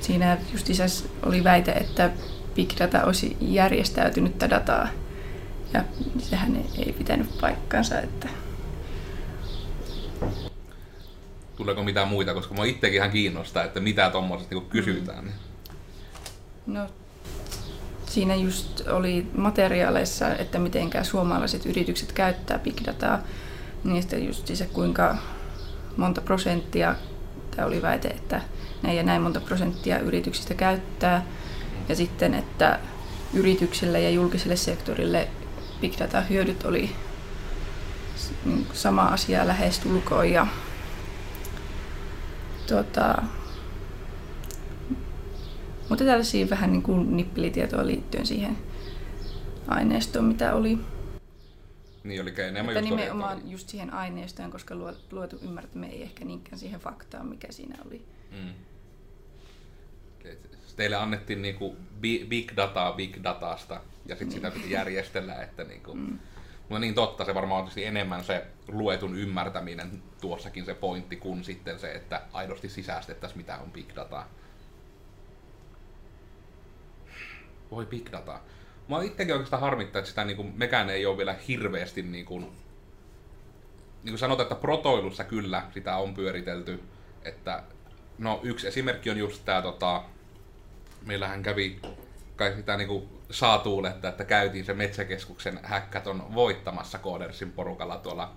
siinä 0.00 0.38
just 0.52 1.06
oli 1.22 1.44
väite, 1.44 1.72
että 1.72 2.10
Big 2.54 2.70
Data 2.78 3.04
olisi 3.04 3.36
järjestäytynyttä 3.40 4.50
dataa. 4.50 4.88
Ja 5.74 5.84
sehän 6.18 6.64
ei 6.78 6.92
pitänyt 6.92 7.38
paikkaansa. 7.40 8.00
Että... 8.00 8.28
Tuleeko 11.56 11.82
mitään 11.82 12.08
muita, 12.08 12.34
koska 12.34 12.54
mä 12.54 12.64
itsekin 12.64 12.96
ihan 12.96 13.10
kiinnostaa, 13.10 13.64
että 13.64 13.80
mitä 13.80 14.10
tuommoisesta 14.10 14.54
niin 14.54 14.70
kysytään. 14.70 15.32
No, 16.66 16.86
siinä 18.06 18.34
just 18.34 18.88
oli 18.88 19.26
materiaaleissa, 19.36 20.34
että 20.34 20.58
miten 20.58 20.90
suomalaiset 21.02 21.66
yritykset 21.66 22.12
käyttää 22.12 22.58
big 22.58 22.76
dataa. 22.86 23.18
Niistä 23.84 24.16
just 24.16 24.56
se, 24.56 24.66
kuinka 24.66 25.16
monta 25.96 26.20
prosenttia, 26.20 26.94
tämä 27.50 27.66
oli 27.66 27.82
väite, 27.82 28.08
että 28.08 28.40
näin 28.82 28.96
ja 28.96 29.02
näin 29.02 29.22
monta 29.22 29.40
prosenttia 29.40 29.98
yrityksistä 29.98 30.54
käyttää. 30.54 31.26
Ja 31.88 31.96
sitten, 31.96 32.34
että 32.34 32.80
yrityksille 33.34 34.00
ja 34.00 34.10
julkiselle 34.10 34.56
sektorille 34.56 35.28
big 35.82 35.98
data 35.98 36.20
hyödyt 36.20 36.64
oli 36.64 36.90
sama 38.72 39.02
asia 39.02 39.46
lähestulkoon. 39.46 40.30
Ja, 40.30 40.46
tuota, 42.68 43.22
mutta 45.88 46.04
tällaisia 46.04 46.50
vähän 46.50 46.72
niin 46.72 46.82
kuin 46.82 47.16
nippelitietoa 47.16 47.86
liittyen 47.86 48.26
siihen 48.26 48.58
aineistoon, 49.68 50.24
mitä 50.24 50.54
oli. 50.54 50.78
Niin, 52.04 52.20
eli 52.20 52.34
enemmän 52.38 52.74
just 52.74 52.90
nimenomaan 52.90 53.36
oli. 53.36 53.50
just 53.50 53.68
siihen 53.68 53.92
aineistoon, 53.92 54.50
koska 54.50 54.74
luotu 55.10 55.38
ymmärtämme 55.42 55.86
ei 55.86 56.02
ehkä 56.02 56.24
niinkään 56.24 56.58
siihen 56.58 56.80
faktaan, 56.80 57.26
mikä 57.26 57.52
siinä 57.52 57.76
oli. 57.86 58.04
Mm. 58.30 58.52
Teille 60.76 60.96
annettiin 60.96 61.42
niinku 61.42 61.76
big 62.00 62.52
dataa 62.56 62.92
big 62.92 63.16
datasta 63.24 63.80
ja 64.06 64.16
sitten 64.16 64.34
sitä 64.34 64.50
piti 64.50 64.70
järjestellä, 64.70 65.34
että 65.34 65.64
niinku, 65.64 65.94
mm. 65.94 66.18
Mutta 66.72 66.80
niin 66.80 66.94
totta, 66.94 67.24
se 67.24 67.34
varmaan 67.34 67.64
on 67.64 67.70
enemmän 67.76 68.24
se 68.24 68.46
luetun 68.68 69.18
ymmärtäminen 69.18 70.02
tuossakin 70.20 70.64
se 70.64 70.74
pointti, 70.74 71.16
kuin 71.16 71.44
sitten 71.44 71.78
se, 71.78 71.92
että 71.92 72.22
aidosti 72.32 72.68
sisäistettäisiin 72.68 73.38
mitä 73.38 73.58
on 73.58 73.70
big 73.72 73.96
data. 73.96 74.26
Voi 77.70 77.86
big 77.86 78.12
data. 78.12 78.40
Mä 78.88 79.02
itsekin 79.02 79.34
oikeastaan 79.34 79.62
harmittaa, 79.62 79.98
että 79.98 80.08
sitä 80.08 80.24
niin 80.24 80.36
kuin, 80.36 80.52
mekään 80.56 80.90
ei 80.90 81.06
ole 81.06 81.18
vielä 81.18 81.36
hirveästi 81.48 82.02
niin 82.02 82.24
kuin, 82.24 82.42
niin 84.02 84.12
kuin 84.12 84.18
sanotaan, 84.18 84.44
että 84.44 84.60
protoilussa 84.60 85.24
kyllä 85.24 85.62
sitä 85.74 85.96
on 85.96 86.14
pyöritelty. 86.14 86.82
Että, 87.22 87.62
no 88.18 88.40
yksi 88.42 88.68
esimerkki 88.68 89.10
on 89.10 89.18
just 89.18 89.44
tämä, 89.44 89.62
tota, 89.62 90.04
meillähän 91.06 91.42
kävi 91.42 91.80
kai 92.36 92.56
sitä 92.56 92.76
niin 92.76 92.88
kuin 92.88 93.08
saa 93.30 93.58
tuuletta, 93.58 94.08
että 94.08 94.24
käytiin 94.24 94.64
se 94.64 94.74
Metsäkeskuksen 94.74 95.60
häkkäton 95.62 96.34
voittamassa 96.34 96.98
Koodersin 96.98 97.52
porukalla 97.52 97.96
tuolla 97.96 98.32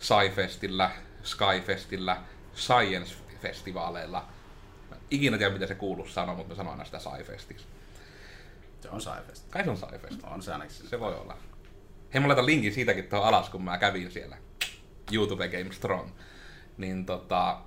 Sci-Festillä, 0.00 0.90
Skyfestillä, 1.22 2.16
Science-festivaaleilla. 2.54 4.22
Ikinä 5.10 5.38
tiedä, 5.38 5.52
mitä 5.52 5.66
se 5.66 5.74
kuuluu 5.74 6.08
sanoa, 6.08 6.34
mutta 6.34 6.48
mä 6.48 6.56
sanon 6.56 6.72
aina 6.72 6.84
sitä 6.84 6.98
Sci-Festiksi. 6.98 7.64
Se 8.80 8.90
on 8.90 9.00
Saifest. 9.00 9.48
Kai 9.50 9.64
se 9.64 9.70
on 9.70 9.76
Saifest. 9.76 10.20
On 10.24 10.42
se 10.42 10.52
ainakin. 10.52 10.74
Se 10.74 11.00
voi 11.00 11.14
olla. 11.14 11.36
Hei, 12.14 12.20
mä 12.20 12.28
laitan 12.28 12.46
linkin 12.46 12.74
siitäkin 12.74 13.04
tuohon 13.04 13.28
alas, 13.28 13.48
kun 13.50 13.64
mä 13.64 13.78
kävin 13.78 14.10
siellä. 14.10 14.36
YouTube 15.12 15.48
Game 15.48 15.72
Strong. 15.72 16.10
Niin 16.76 17.06
tota, 17.06 17.60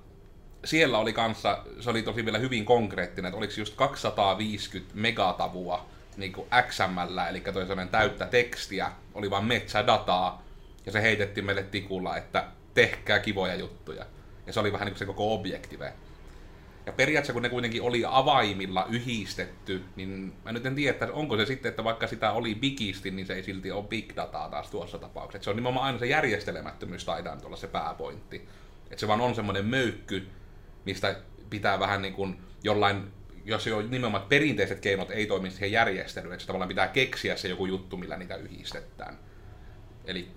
siellä 0.64 0.98
oli 0.98 1.12
kanssa, 1.12 1.64
se 1.80 1.90
oli 1.90 2.02
tosi 2.02 2.24
vielä 2.24 2.38
hyvin 2.38 2.64
konkreettinen, 2.64 3.28
että 3.28 3.38
oliko 3.38 3.52
just 3.56 3.74
250 3.76 4.90
megatavua 4.94 5.86
niin 6.16 6.32
kuin 6.32 6.48
XML, 6.68 7.18
eli 7.30 7.40
toi 7.40 7.52
sellainen 7.52 7.88
täyttä 7.88 8.26
tekstiä, 8.26 8.92
oli 9.14 9.30
vain 9.30 9.44
metsädataa, 9.44 10.42
ja 10.86 10.92
se 10.92 11.02
heitettiin 11.02 11.46
meille 11.46 11.62
tikulla, 11.62 12.16
että 12.16 12.44
tehkää 12.74 13.18
kivoja 13.18 13.54
juttuja. 13.54 14.06
Ja 14.46 14.52
se 14.52 14.60
oli 14.60 14.72
vähän 14.72 14.86
niin 14.86 14.92
kuin 14.92 14.98
se 14.98 15.06
koko 15.06 15.34
objektive. 15.34 15.92
Ja 16.86 16.92
periaatteessa 16.92 17.32
kun 17.32 17.42
ne 17.42 17.48
kuitenkin 17.48 17.82
oli 17.82 18.02
avaimilla 18.06 18.86
yhdistetty, 18.90 19.84
niin 19.96 20.32
mä 20.44 20.52
nyt 20.52 20.66
en 20.66 20.74
tiedä, 20.74 20.90
että 20.90 21.12
onko 21.12 21.36
se 21.36 21.46
sitten, 21.46 21.70
että 21.70 21.84
vaikka 21.84 22.06
sitä 22.06 22.32
oli 22.32 22.54
bigisti, 22.54 23.10
niin 23.10 23.26
se 23.26 23.34
ei 23.34 23.42
silti 23.42 23.72
ole 23.72 23.84
big 23.84 24.16
dataa 24.16 24.48
taas 24.48 24.70
tuossa 24.70 24.98
tapauksessa. 24.98 25.44
Se 25.44 25.50
on 25.50 25.56
nimenomaan 25.56 25.86
aina 25.86 25.98
se 25.98 26.06
järjestelemättömyys 26.06 27.04
taitaa 27.04 27.36
olla 27.44 27.56
se 27.56 27.66
pääpointti. 27.66 28.48
Että 28.90 29.00
se 29.00 29.08
vaan 29.08 29.20
on 29.20 29.34
semmoinen 29.34 29.64
möykky, 29.64 30.28
mistä 30.88 31.16
pitää 31.50 31.80
vähän 31.80 32.02
niin 32.02 32.14
kuin 32.14 32.38
jollain, 32.62 33.12
jos 33.44 33.66
jo 33.66 33.82
nimenomaan 33.82 34.22
perinteiset 34.28 34.80
keinot 34.80 35.10
ei 35.10 35.26
toimi 35.26 35.50
siihen 35.50 35.72
järjestelyyn, 35.72 36.32
että 36.32 36.42
se 36.42 36.46
tavallaan 36.46 36.68
pitää 36.68 36.88
keksiä 36.88 37.36
se 37.36 37.48
joku 37.48 37.66
juttu, 37.66 37.96
millä 37.96 38.16
niitä 38.16 38.36
yhdistetään. 38.36 39.18
Eli 40.04 40.28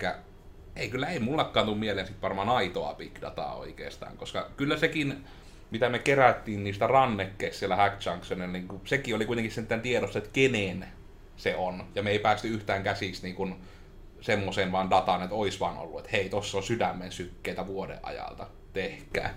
ei 0.76 0.88
kyllä 0.88 1.06
ei 1.06 1.18
mullakaan 1.18 1.66
tule 1.66 1.76
mieleen 1.76 2.06
sit 2.06 2.22
varmaan 2.22 2.48
aitoa 2.48 2.94
big 2.94 3.20
dataa 3.20 3.54
oikeastaan, 3.54 4.16
koska 4.16 4.50
kyllä 4.56 4.76
sekin 4.76 5.24
mitä 5.70 5.88
me 5.88 5.98
kerättiin 5.98 6.64
niistä 6.64 6.86
rannekkeista 6.86 7.58
siellä 7.58 7.76
Hack 7.76 8.06
Junctionilla, 8.06 8.52
niin 8.52 8.68
sekin 8.84 9.14
oli 9.14 9.26
kuitenkin 9.26 9.52
sen 9.52 9.80
tiedossa, 9.82 10.18
että 10.18 10.30
kenen 10.32 10.86
se 11.36 11.56
on. 11.56 11.84
Ja 11.94 12.02
me 12.02 12.10
ei 12.10 12.18
päästy 12.18 12.48
yhtään 12.48 12.82
käsiksi 12.82 13.22
niin 13.22 13.56
semmoiseen 14.20 14.72
vaan 14.72 14.90
dataan, 14.90 15.22
että 15.22 15.34
olisi 15.34 15.60
vaan 15.60 15.78
ollut, 15.78 15.98
että 15.98 16.10
hei, 16.12 16.28
tossa 16.28 16.56
on 16.56 16.62
sydämen 16.62 17.12
sykkeitä 17.12 17.66
vuoden 17.66 17.98
ajalta, 18.02 18.46
tehkää. 18.72 19.34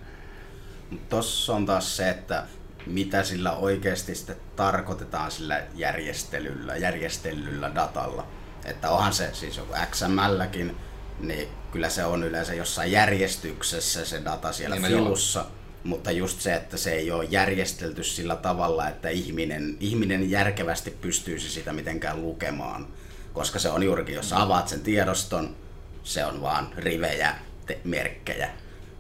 Tossa 1.10 1.56
on 1.56 1.66
taas 1.66 1.98
se, 1.98 2.10
että 2.10 2.44
mitä 2.86 3.24
sillä 3.24 3.52
oikeasti 3.52 4.16
sitten 4.16 4.36
tarkoitetaan 4.56 5.32
sillä 5.32 5.64
järjestelyllä, 5.76 6.76
järjestellyllä 6.76 7.76
datalla. 7.76 8.28
Että 8.66 8.90
onhan 8.90 9.14
se 9.14 9.30
siis 9.34 9.58
joku 9.58 9.74
XMLkin, 9.92 10.76
niin 11.20 11.48
kyllä 11.72 11.90
se 11.90 12.06
on 12.06 12.24
yleensä 12.24 12.54
jossain 12.54 12.92
järjestyksessä 12.92 14.06
se 14.06 14.22
data 14.26 14.54
siellä 14.54 14.76
niin, 14.76 14.88
filussa. 14.88 15.46
Mutta 15.84 16.12
just 16.12 16.42
se, 16.42 16.56
että 16.56 16.78
se 16.78 16.92
ei 16.92 17.12
ole 17.12 17.24
järjestelty 17.24 18.04
sillä 18.04 18.36
tavalla, 18.36 18.88
että 18.88 19.10
ihminen, 19.10 19.78
ihminen 19.80 20.32
järkevästi 20.32 20.92
pystyisi 20.92 21.50
sitä 21.50 21.74
mitenkään 21.74 22.22
lukemaan. 22.22 22.88
Koska 23.34 23.60
se 23.60 23.70
on 23.70 23.84
juurikin, 23.84 24.16
jos 24.16 24.34
avaat 24.34 24.68
sen 24.68 24.82
tiedoston, 24.82 25.56
se 26.04 26.26
on 26.26 26.42
vaan 26.42 26.70
rivejä, 26.78 27.36
te- 27.66 27.80
merkkejä. 27.84 28.50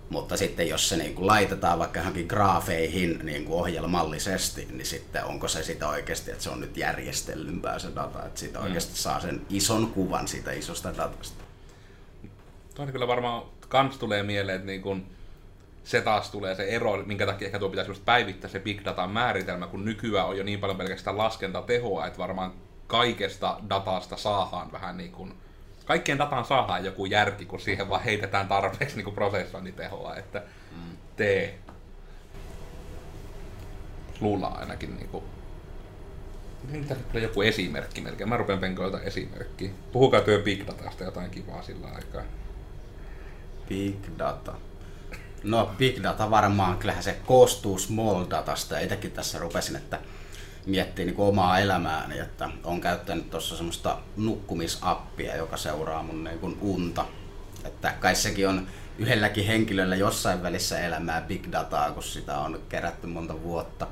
Mutta 0.09 0.37
sitten 0.37 0.69
jos 0.69 0.89
se 0.89 0.97
niin 0.97 1.15
kuin 1.15 1.27
laitetaan 1.27 1.79
vaikka 1.79 1.99
johonkin 1.99 2.27
graafeihin 2.27 3.19
niin 3.23 3.45
kuin 3.45 3.59
ohjelmallisesti, 3.59 4.67
niin 4.71 4.85
sitten 4.85 5.25
onko 5.25 5.47
se 5.47 5.63
sitä 5.63 5.87
oikeasti, 5.87 6.31
että 6.31 6.43
se 6.43 6.49
on 6.49 6.59
nyt 6.59 6.77
järjestellympää 6.77 7.79
se 7.79 7.87
data, 7.95 8.25
että 8.25 8.39
siitä 8.39 8.59
mm. 8.59 8.65
oikeasti 8.65 8.97
saa 8.97 9.19
sen 9.19 9.41
ison 9.49 9.87
kuvan 9.87 10.27
siitä 10.27 10.51
isosta 10.51 10.97
datasta. 10.97 11.43
Toinen 12.75 12.93
kyllä 12.93 13.07
varmaan 13.07 13.43
kans 13.69 13.97
tulee 13.97 14.23
mieleen, 14.23 14.55
että 14.55 14.65
niin 14.65 14.81
kun 14.81 15.05
se 15.83 16.01
taas 16.01 16.29
tulee 16.29 16.55
se 16.55 16.63
ero, 16.63 17.03
minkä 17.05 17.25
takia 17.25 17.45
ehkä 17.45 17.59
tuo 17.59 17.69
pitäisi 17.69 17.91
just 17.91 18.05
päivittää 18.05 18.49
se 18.49 18.59
big 18.59 18.85
datan 18.85 19.11
määritelmä, 19.11 19.67
kun 19.67 19.85
nykyään 19.85 20.27
on 20.27 20.37
jo 20.37 20.43
niin 20.43 20.59
paljon 20.59 20.77
pelkästään 20.77 21.17
laskentatehoa, 21.17 22.07
että 22.07 22.19
varmaan 22.19 22.53
kaikesta 22.87 23.59
datasta 23.69 24.17
saadaan 24.17 24.71
vähän 24.71 24.97
niin 24.97 25.11
kuin, 25.11 25.33
kaikkien 25.85 26.17
dataan 26.17 26.45
saadaan 26.45 26.85
joku 26.85 27.05
järki, 27.05 27.45
kun 27.45 27.59
siihen 27.59 27.89
vaan 27.89 28.03
heitetään 28.03 28.47
tarpeeksi 28.47 28.95
niin 28.95 29.03
kuin 29.03 29.15
prosessoinnitehoa, 29.15 30.15
että 30.15 30.43
mm. 30.71 30.97
tee. 31.15 31.59
Luullaan 34.21 34.59
ainakin 34.59 34.95
niin 34.97 35.09
kuin, 35.09 35.23
mitä 36.71 36.95
kyllä 37.11 37.25
joku 37.25 37.41
esimerkki 37.41 38.01
melkein. 38.01 38.29
Mä 38.29 38.37
rupean 38.37 38.59
penkoilta 38.59 39.01
esimerkkiä. 39.01 39.69
Puhukaa 39.91 40.21
työ 40.21 40.39
big 40.39 40.67
datasta 40.67 41.03
jotain 41.03 41.31
kivaa 41.31 41.63
sillä 41.63 41.87
aikaa. 41.87 42.23
Big 43.69 43.95
data. 44.19 44.53
No 45.43 45.71
big 45.77 46.03
data 46.03 46.29
varmaan, 46.29 46.77
kyllähän 46.77 47.03
se 47.03 47.17
koostuu 47.25 47.77
small 47.79 48.25
datasta 48.29 48.75
ja 48.75 48.81
itsekin 48.81 49.11
tässä 49.11 49.39
rupesin, 49.39 49.75
että 49.75 49.99
miettii 50.65 51.05
niin 51.05 51.15
omaa 51.17 51.59
elämääni, 51.59 52.19
että 52.19 52.49
on 52.63 52.81
käyttänyt 52.81 53.29
tuossa 53.29 53.57
semmoista 53.57 53.97
nukkumisappia, 54.17 55.35
joka 55.35 55.57
seuraa 55.57 56.03
mun 56.03 56.23
niin 56.23 56.39
kuin 56.39 56.57
unta. 56.61 57.05
Että 57.65 57.93
kai 57.99 58.15
sekin 58.15 58.49
on 58.49 58.67
yhdelläkin 58.97 59.45
henkilöllä 59.45 59.95
jossain 59.95 60.43
välissä 60.43 60.79
elämää 60.79 61.21
big 61.21 61.51
dataa, 61.51 61.91
kun 61.91 62.03
sitä 62.03 62.37
on 62.37 62.61
kerätty 62.69 63.07
monta 63.07 63.41
vuotta. 63.41 63.87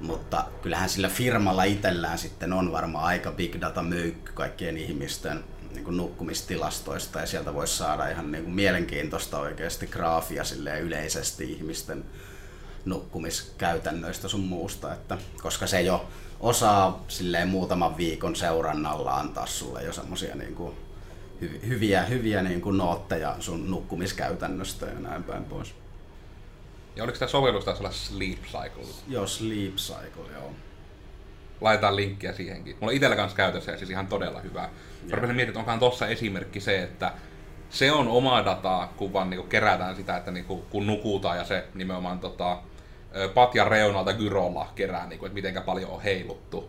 Mutta 0.00 0.44
kyllähän 0.62 0.88
sillä 0.88 1.08
firmalla 1.08 1.64
itsellään 1.64 2.18
sitten 2.18 2.52
on 2.52 2.72
varmaan 2.72 3.04
aika 3.04 3.32
big 3.32 3.60
data 3.60 3.82
möykky 3.82 4.32
kaikkien 4.32 4.76
ihmisten 4.76 5.44
niin 5.74 5.84
kuin 5.84 5.96
nukkumistilastoista 5.96 7.20
ja 7.20 7.26
sieltä 7.26 7.54
voisi 7.54 7.76
saada 7.76 8.08
ihan 8.08 8.32
niin 8.32 8.44
kuin 8.44 8.54
mielenkiintoista 8.54 9.38
oikeasti 9.38 9.86
graafia 9.86 10.42
yleisesti 10.80 11.52
ihmisten 11.52 12.04
nukkumiskäytännöistä 12.86 14.28
sun 14.28 14.40
muusta, 14.40 14.92
että, 14.92 15.18
koska 15.42 15.66
se 15.66 15.82
jo 15.82 16.08
osaa 16.40 17.04
silleen 17.08 17.48
muutaman 17.48 17.96
viikon 17.96 18.36
seurannalla 18.36 19.16
antaa 19.16 19.46
sulle 19.46 19.82
jo 19.82 19.92
semmosia 19.92 20.34
niin 20.34 20.54
kuin 20.54 20.76
hyviä, 21.40 22.02
hyviä 22.02 22.42
niin 22.42 22.60
kuin 22.60 22.78
nootteja 22.78 23.36
sun 23.40 23.70
nukkumiskäytännöstä 23.70 24.86
ja 24.86 25.00
näin 25.00 25.24
päin 25.24 25.44
pois. 25.44 25.74
Ja 26.96 27.04
oliko 27.04 27.18
tämä 27.18 27.28
sovellus 27.28 27.64
taas 27.64 27.78
olla 27.78 27.90
Sleep 27.90 28.42
Cycle? 28.42 28.94
Joo, 29.08 29.26
Sleep 29.26 29.74
Cycle, 29.74 30.32
joo. 30.32 30.52
Laitetaan 31.60 31.96
linkkiä 31.96 32.32
siihenkin. 32.32 32.76
Mulla 32.80 32.90
on 32.90 32.94
itsellä 32.94 33.16
kanssa 33.16 33.36
käytössä 33.36 33.72
ja 33.72 33.78
siis 33.78 33.90
ihan 33.90 34.06
todella 34.06 34.40
hyvä. 34.40 34.60
Mä 34.60 34.68
rupesin 35.16 35.36
miettimään, 35.36 35.48
että 35.48 35.58
onkohan 35.58 35.78
tossa 35.78 36.06
esimerkki 36.06 36.60
se, 36.60 36.82
että 36.82 37.12
se 37.70 37.92
on 37.92 38.08
omaa 38.08 38.44
dataa, 38.44 38.92
kun 38.96 39.12
vaan 39.12 39.30
niinku 39.30 39.46
kerätään 39.46 39.96
sitä, 39.96 40.16
että 40.16 40.30
niinku, 40.30 40.56
kun 40.56 40.86
nukutaan 40.86 41.38
ja 41.38 41.44
se 41.44 41.64
nimenomaan 41.74 42.18
tota, 42.18 42.58
patjan 43.34 43.68
reunalta 43.68 44.12
gyrolla 44.12 44.72
kerää, 44.74 45.06
niinku, 45.06 45.26
että 45.26 45.34
mitenkä 45.34 45.60
paljon 45.60 45.90
on 45.90 46.02
heiluttu. 46.02 46.68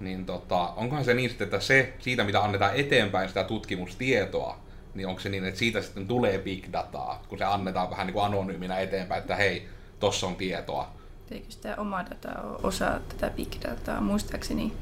Niin 0.00 0.26
tota, 0.26 0.68
onkohan 0.76 1.04
se 1.04 1.14
niin 1.14 1.28
sitten, 1.28 1.44
että 1.44 1.60
se, 1.60 1.92
siitä 1.98 2.24
mitä 2.24 2.40
annetaan 2.40 2.76
eteenpäin 2.76 3.28
sitä 3.28 3.44
tutkimustietoa, 3.44 4.58
niin 4.94 5.08
onko 5.08 5.20
se 5.20 5.28
niin, 5.28 5.44
että 5.44 5.58
siitä 5.58 5.82
sitten 5.82 6.06
tulee 6.06 6.38
big 6.38 6.64
dataa, 6.72 7.22
kun 7.28 7.38
se 7.38 7.44
annetaan 7.44 7.90
vähän 7.90 8.06
niin 8.06 8.14
kuin 8.14 8.24
anonyyminä 8.24 8.78
eteenpäin, 8.78 9.20
että 9.20 9.36
hei, 9.36 9.68
tossa 10.00 10.26
on 10.26 10.36
tietoa. 10.36 10.88
Eikö 11.30 11.50
sitä 11.50 11.74
oma 11.78 12.04
data 12.04 12.42
ole 12.42 12.58
osa 12.62 13.00
tätä 13.08 13.30
big 13.36 13.52
dataa? 13.64 14.00
Muistaakseni 14.00 14.72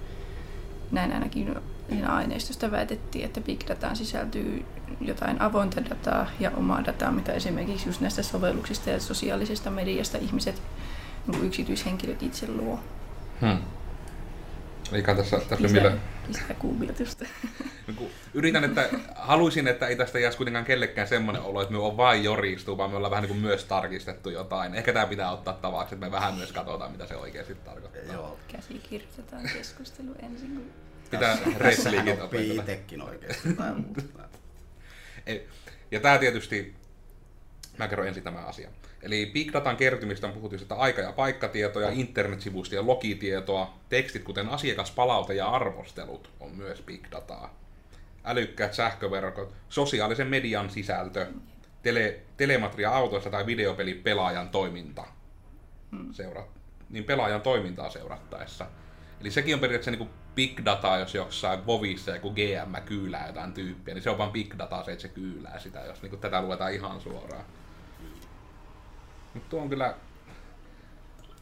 näin 0.93 1.13
ainakin 1.13 1.57
siinä 1.89 2.09
aineistosta 2.09 2.71
väitettiin, 2.71 3.25
että 3.25 3.41
big 3.41 3.61
dataan 3.69 3.97
sisältyy 3.97 4.65
jotain 5.01 5.43
avointa 5.43 5.85
dataa 5.91 6.27
ja 6.41 6.51
omaa 6.57 6.85
dataa, 6.85 7.13
mitä 7.13 7.33
esimerkiksi 7.33 7.89
just 7.89 8.01
näistä 8.01 8.23
sovelluksista 8.23 8.91
ja 8.91 9.01
sosiaalisesta 9.01 9.71
mediasta 9.71 10.19
ihmiset, 10.19 10.55
niin 10.55 10.65
yksityishenkilöt 11.43 12.23
itse 12.23 12.49
luo. 12.49 12.81
Hmm. 13.41 13.59
Eikä 14.93 15.15
tässä, 15.15 15.39
tässä 15.39 15.63
lisää, 15.63 15.83
millä... 15.83 15.97
Niin 17.87 18.11
yritän, 18.35 18.65
että 18.65 18.89
haluaisin, 19.15 19.69
että 19.69 19.87
ei 19.87 19.97
tästä 19.97 20.19
jäisi 20.19 20.37
kuitenkaan 20.37 20.65
kellekään 20.65 21.09
semmoinen 21.09 21.43
olo, 21.43 21.63
että 21.63 21.73
me 21.73 21.79
on 21.79 21.97
vain 21.97 22.25
joristu, 22.25 22.79
vaan 22.79 22.91
me 22.91 22.97
ollaan 22.97 23.11
vähän 23.11 23.23
niin 23.23 23.33
kuin 23.33 23.41
myös 23.41 23.65
tarkistettu 23.65 24.31
jotain. 24.31 24.75
Ehkä 24.75 24.93
tämä 24.93 25.07
pitää 25.07 25.33
ottaa 25.33 25.55
tavaksi, 25.55 25.95
että 25.95 26.07
me 26.07 26.13
vähän 26.13 26.35
myös 26.35 26.53
katsotaan, 26.53 26.93
mitä 26.93 27.07
se 27.07 27.17
oikeasti 27.17 27.55
tarkoittaa. 27.55 28.15
Joo. 28.15 28.39
Käsikirjoitetaan 28.49 29.43
keskustelu 29.53 30.15
ensin, 30.23 30.55
kun 30.55 30.71
pitää 31.11 31.39
opetella. 32.23 32.63
itsekin 32.63 33.03
oikeasti 33.03 33.49
Ja 35.91 36.01
tämä 36.01 36.19
tietysti, 36.19 36.75
mä 37.79 37.89
kerron 37.89 38.09
ensin 38.09 38.23
tämän 38.23 38.45
asian. 38.45 38.73
Eli 39.05 39.31
Big 39.35 39.53
Datan 39.53 39.77
kertymistä 39.77 40.27
on 40.27 40.33
puhuttu 40.33 40.59
sitä 40.59 40.75
aika- 40.75 41.01
ja 41.01 41.13
paikkatietoja, 41.13 41.91
internetsivuista 41.91 42.75
ja 42.75 42.87
logitietoa, 42.87 43.75
tekstit 43.89 44.25
kuten 44.25 44.49
asiakaspalaute 44.49 45.35
ja 45.35 45.49
arvostelut 45.49 46.31
on 46.41 46.57
myös 46.57 46.83
Big 46.83 47.05
Dataa. 47.11 47.55
Älykkäät 48.25 48.75
sähköverkot, 48.75 49.55
sosiaalisen 49.69 50.27
median 50.27 50.71
sisältö, 50.71 51.27
tele, 51.83 52.21
telematria 52.37 52.91
autoissa 52.91 53.31
tai 53.31 53.47
videopeli 53.47 53.95
pelaajan 53.95 54.49
toiminta. 54.49 55.05
Hmm. 55.91 56.13
Seura, 56.13 56.47
niin 56.91 57.05
pelaajan 57.05 57.41
toimintaa 57.41 57.91
seurattaessa. 57.91 58.67
Eli 59.21 59.31
sekin 59.31 59.55
on 59.55 59.61
periaatteessa 59.61 59.91
niin 59.91 59.99
kuin 59.99 60.11
big 60.35 60.61
data, 60.65 60.97
jos 60.97 61.15
jossain 61.15 61.67
Vovissa 61.67 62.11
joku 62.11 62.31
GM 62.31 62.75
kyylää 62.87 63.27
jotain 63.27 63.53
tyyppiä, 63.53 63.95
niin 63.95 64.03
se 64.03 64.11
on 64.11 64.19
vaan 64.19 64.33
big 64.33 64.55
data 64.59 64.85
se, 64.85 64.93
että 64.93 65.03
se 65.03 65.09
kyylää 65.09 65.59
sitä, 65.59 65.81
jos 65.81 66.03
niin 66.03 66.11
kuin 66.11 66.21
tätä 66.21 66.43
luetaan 66.43 66.73
ihan 66.73 67.01
suoraan. 67.01 67.45
Mutta 69.35 69.51
tuo 69.51 69.61
on 69.61 69.69
kyllä... 69.69 69.95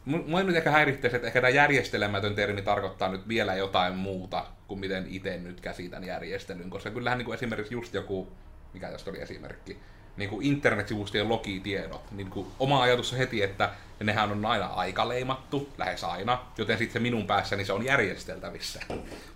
Mua 0.04 0.42
nyt 0.42 0.56
ehkä 0.56 0.70
häirittäisi, 0.70 1.16
että 1.16 1.26
ehkä 1.26 1.40
tämä 1.40 1.48
järjestelemätön 1.48 2.34
termi 2.34 2.62
tarkoittaa 2.62 3.08
nyt 3.08 3.28
vielä 3.28 3.54
jotain 3.54 3.96
muuta 3.96 4.46
kuin 4.68 4.80
miten 4.80 5.06
itse 5.08 5.38
nyt 5.38 5.60
käsitän 5.60 6.04
järjestelyn, 6.04 6.70
koska 6.70 6.90
kyllähän 6.90 7.18
niin 7.18 7.26
kuin 7.26 7.34
esimerkiksi 7.34 7.74
just 7.74 7.94
joku, 7.94 8.32
mikä 8.74 8.90
tästä 8.90 9.10
oli 9.10 9.20
esimerkki, 9.20 9.78
niin 10.16 10.30
kuin 10.30 10.46
internetsivustojen 10.46 11.28
logitiedot. 11.28 12.12
Niin 12.12 12.30
kuin 12.30 12.46
oma 12.58 12.82
ajatus 12.82 13.12
on 13.12 13.18
heti, 13.18 13.42
että 13.42 13.70
nehän 14.00 14.32
on 14.32 14.46
aina 14.46 14.66
aikaleimattu, 14.66 15.68
lähes 15.78 16.04
aina, 16.04 16.46
joten 16.58 16.78
sitten 16.78 16.92
se 16.92 16.98
minun 16.98 17.26
päässäni 17.26 17.64
se 17.64 17.72
on 17.72 17.84
järjesteltävissä. 17.84 18.80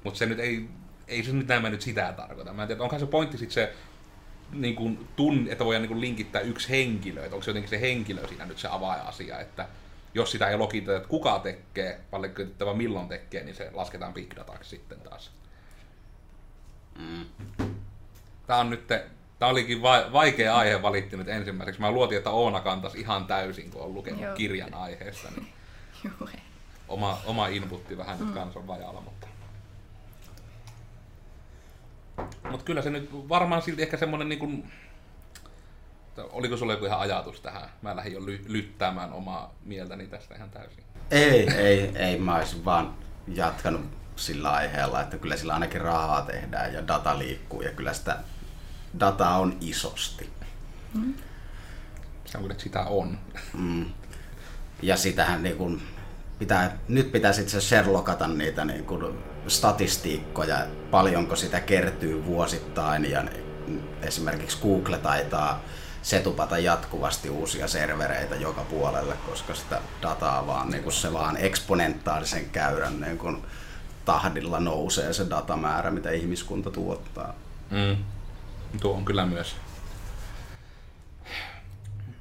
Mutta 0.05 0.19
se 0.19 0.27
nyt 0.27 0.38
ei, 0.38 0.69
ei 1.09 1.23
se 1.23 1.33
nyt 1.33 1.49
näin 1.49 1.62
nyt 1.62 1.83
sitä 1.83 2.14
tarkoita. 2.16 2.53
Mä 2.53 2.62
en 2.62 2.69
tiedä, 2.69 2.83
onko 2.83 2.99
se 2.99 3.07
pointti 3.07 3.38
sitten 3.38 3.55
se, 3.55 3.73
niin 4.52 4.76
kuin 4.76 5.09
tun, 5.16 5.46
että 5.50 5.64
voidaan 5.64 5.82
niin 5.82 5.88
kuin 5.88 6.00
linkittää 6.00 6.40
yksi 6.40 6.68
henkilö, 6.68 7.24
että 7.24 7.37
onko 7.37 7.44
se 7.44 7.50
jotenkin 7.50 7.70
se 7.70 7.80
henkilö 7.80 8.28
siinä 8.28 8.46
nyt 8.46 8.59
se 8.59 8.68
avaajasia, 8.68 9.40
että 9.40 9.68
jos 10.14 10.30
sitä 10.30 10.48
ei 10.48 10.56
logiteta, 10.56 10.96
että 10.96 11.09
kuka 11.09 11.38
tekee, 11.38 12.00
vaan 12.61 12.76
milloin 12.76 13.09
tekee, 13.09 13.44
niin 13.44 13.54
se 13.54 13.70
lasketaan 13.74 14.14
big 14.14 14.37
dataksi 14.37 14.70
sitten 14.70 15.00
taas. 15.00 15.30
Mm. 16.98 17.26
Tämä 18.46 18.61
on 18.61 18.70
nyt 18.70 18.88
Tämä 19.38 19.50
olikin 19.50 19.82
va- 19.82 20.12
vaikea 20.12 20.56
aihe 20.56 20.82
valittu 20.82 21.16
nyt 21.16 21.28
ensimmäiseksi. 21.28 21.80
Mä 21.80 21.90
luotin, 21.90 22.18
että 22.18 22.30
Oona 22.30 22.61
kantaisi 22.61 23.00
ihan 23.00 23.26
täysin, 23.26 23.70
kun 23.70 23.82
on 23.82 23.94
lukenut 23.94 24.20
Joo. 24.20 24.35
kirjan 24.35 24.74
aiheesta. 24.74 25.28
Niin 25.37 25.52
oma, 26.88 27.18
oma 27.26 27.46
inputti 27.46 27.98
vähän 27.98 28.18
nyt 28.18 28.28
mm. 28.28 28.35
kanssa 28.35 28.59
on 28.59 28.66
vajalla, 28.66 29.00
mutta... 29.00 29.26
Mutta 32.50 32.64
kyllä 32.64 32.82
se 32.82 32.90
nyt 32.90 33.11
varmaan 33.12 33.62
silti 33.62 33.82
ehkä 33.82 33.96
semmonen 33.96 34.28
niin 34.28 34.38
kuin... 34.38 34.72
Oliko 36.18 36.56
sulla 36.56 36.72
joku 36.72 36.85
ihan 36.85 37.00
ajatus 37.00 37.40
tähän? 37.40 37.68
Mä 37.82 37.96
lähdin 37.96 38.12
jo 38.12 38.20
ly- 38.20 38.44
lyttäämään 38.46 39.12
omaa 39.12 39.54
mieltäni 39.64 40.06
tästä 40.06 40.35
ihan 40.35 40.50
täysin. 40.50 40.85
Ei, 41.11 41.50
ei, 41.50 41.92
ei. 41.94 42.18
Mä 42.18 42.37
olisin 42.37 42.64
vaan 42.64 42.94
jatkanut 43.28 43.80
sillä 44.16 44.50
aiheella, 44.50 45.00
että 45.00 45.18
kyllä 45.18 45.37
sillä 45.37 45.54
ainakin 45.54 45.80
rahaa 45.80 46.22
tehdään 46.22 46.74
ja 46.74 46.88
data 46.88 47.18
liikkuu 47.18 47.62
ja 47.62 47.72
kyllä 47.72 47.92
sitä 47.92 48.16
data 49.00 49.30
on 49.30 49.56
isosti. 49.61 50.30
Mm. 50.94 51.14
Se 52.24 52.38
on, 52.38 52.50
että 52.50 52.62
sitä 52.62 52.85
on. 52.85 53.18
Mm. 53.54 53.87
Ja 54.82 54.96
sitähän 54.96 55.42
niin 55.42 55.56
kun 55.56 55.82
pitää, 56.38 56.78
nyt 56.88 57.12
pitäisi 57.12 57.42
itse 57.42 57.61
Sherlockata 57.61 58.28
niitä 58.28 58.64
niin 58.64 58.85
kun 58.85 59.18
statistiikkoja, 59.48 60.59
paljonko 60.90 61.37
sitä 61.37 61.61
kertyy 61.61 62.24
vuosittain 62.24 63.11
ja 63.11 63.24
esimerkiksi 64.02 64.59
Google 64.62 64.98
taitaa 64.98 65.62
setupata 66.02 66.59
jatkuvasti 66.59 67.30
uusia 67.30 67.68
servereitä 67.68 68.35
joka 68.35 68.61
puolelle, 68.61 69.14
koska 69.26 69.54
sitä 69.54 69.80
dataa 70.02 70.46
vaan, 70.46 70.70
niin 70.70 70.82
kun 70.82 70.92
se 70.92 71.12
vaan 71.12 71.37
eksponentaalisen 71.37 72.50
käyrän 72.50 73.00
niin 73.00 73.18
kun 73.18 73.46
tahdilla 74.04 74.61
nousee 74.61 75.12
se 75.12 75.30
datamäärä, 75.30 75.90
mitä 75.90 76.11
ihmiskunta 76.11 76.70
tuottaa. 76.70 77.35
Mm. 77.70 77.96
Tuo 78.80 78.94
on 78.94 79.04
kyllä 79.04 79.26
myös. 79.26 79.56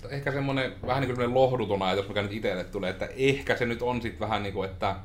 Ehkä 0.09 0.31
semmoinen 0.31 0.75
vähän 0.87 1.01
niin 1.01 1.15
kuin 1.15 1.33
lohduton 1.33 1.81
ajatus, 1.81 2.07
mikä 2.07 2.21
nyt 2.21 2.33
itselle 2.33 2.63
tulee, 2.63 2.89
että 2.89 3.09
ehkä 3.17 3.57
se 3.57 3.65
nyt 3.65 3.81
on 3.81 4.01
sitten 4.01 4.19
vähän 4.19 4.43
niin 4.43 4.53
kuin, 4.53 4.69
että 4.69 4.95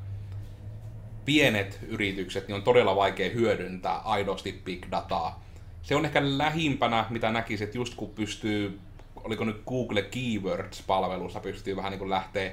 pienet 1.24 1.78
yritykset 1.88 2.48
niin 2.48 2.56
on 2.56 2.62
todella 2.62 2.96
vaikea 2.96 3.30
hyödyntää 3.30 3.98
aidosti 3.98 4.60
big 4.64 4.86
dataa. 4.90 5.44
Se 5.82 5.96
on 5.96 6.04
ehkä 6.04 6.20
lähimpänä, 6.22 7.04
mitä 7.10 7.30
näkisit, 7.30 7.64
että 7.64 7.78
just 7.78 7.94
kun 7.94 8.10
pystyy, 8.10 8.80
oliko 9.16 9.44
nyt 9.44 9.62
Google 9.66 10.02
Keywords-palvelussa, 10.02 11.40
pystyy 11.40 11.76
vähän 11.76 11.90
niin 11.90 11.98
kuin 11.98 12.10
lähteä 12.10 12.52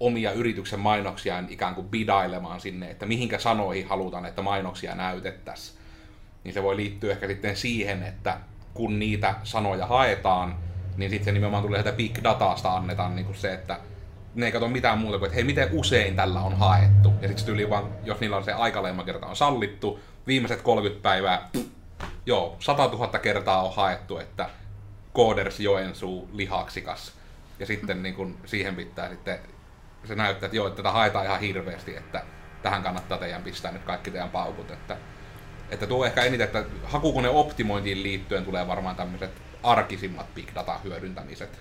omia 0.00 0.32
yrityksen 0.32 0.80
mainoksiaan 0.80 1.46
ikään 1.50 1.74
kuin 1.74 1.88
bidailemaan 1.88 2.60
sinne, 2.60 2.90
että 2.90 3.06
mihinkä 3.06 3.38
sanoihin 3.38 3.88
halutaan, 3.88 4.26
että 4.26 4.42
mainoksia 4.42 4.94
näytettäisiin 4.94 5.76
niin 6.46 6.54
se 6.54 6.62
voi 6.62 6.76
liittyä 6.76 7.12
ehkä 7.12 7.26
sitten 7.26 7.56
siihen, 7.56 8.02
että 8.02 8.40
kun 8.74 8.98
niitä 8.98 9.34
sanoja 9.42 9.86
haetaan, 9.86 10.56
niin 10.96 11.10
sitten 11.10 11.24
se 11.24 11.32
nimenomaan 11.32 11.62
tulee 11.62 11.82
sieltä 11.82 11.96
big 11.96 12.18
datasta 12.24 12.76
annetaan 12.76 13.16
niin 13.16 13.26
kuin 13.26 13.36
se, 13.36 13.54
että 13.54 13.80
ne 14.36 14.46
ei 14.46 14.52
katso 14.52 14.68
mitään 14.68 14.98
muuta 14.98 15.18
kuin, 15.18 15.26
että 15.26 15.34
hei, 15.34 15.44
miten 15.44 15.68
usein 15.72 16.16
tällä 16.16 16.40
on 16.40 16.58
haettu. 16.58 17.12
Ja 17.20 17.28
sitten 17.28 17.46
tyyli 17.46 17.70
vaan, 17.70 17.88
jos 18.04 18.20
niillä 18.20 18.36
on 18.36 18.44
se 18.44 18.52
kerta 19.04 19.26
on 19.26 19.36
sallittu, 19.36 20.00
viimeiset 20.26 20.62
30 20.62 21.02
päivää, 21.02 21.48
pff, 21.52 21.66
joo, 22.26 22.56
100 22.60 22.82
000 22.84 23.18
kertaa 23.18 23.62
on 23.62 23.74
haettu, 23.74 24.18
että 24.18 24.50
Kooders 25.12 25.60
Joensuu 25.60 26.28
lihaksikas. 26.32 27.12
ja 27.58 27.66
sitten 27.66 28.02
niin 28.02 28.14
kun 28.14 28.36
siihen 28.44 28.76
pitää 28.76 29.08
sitten, 29.08 29.38
se 30.04 30.14
näyttää, 30.14 30.46
että 30.46 30.56
joo, 30.56 30.66
että 30.66 30.76
tätä 30.76 30.90
haetaan 30.90 31.26
ihan 31.26 31.40
hirveästi, 31.40 31.96
että 31.96 32.22
tähän 32.62 32.82
kannattaa 32.82 33.18
teidän 33.18 33.42
pistää 33.42 33.72
nyt 33.72 33.82
kaikki 33.82 34.10
teidän 34.10 34.30
paukut, 34.30 34.70
että, 34.70 34.96
että 35.70 35.86
tuo 35.86 36.06
ehkä 36.06 36.22
eniten, 36.22 36.44
että 36.44 36.64
hakukone 36.84 37.28
optimointiin 37.28 38.02
liittyen 38.02 38.44
tulee 38.44 38.66
varmaan 38.66 38.96
tämmöiset 38.96 39.30
arkisimmat 39.62 40.34
big 40.34 40.54
data 40.54 40.78
hyödyntämiset, 40.84 41.60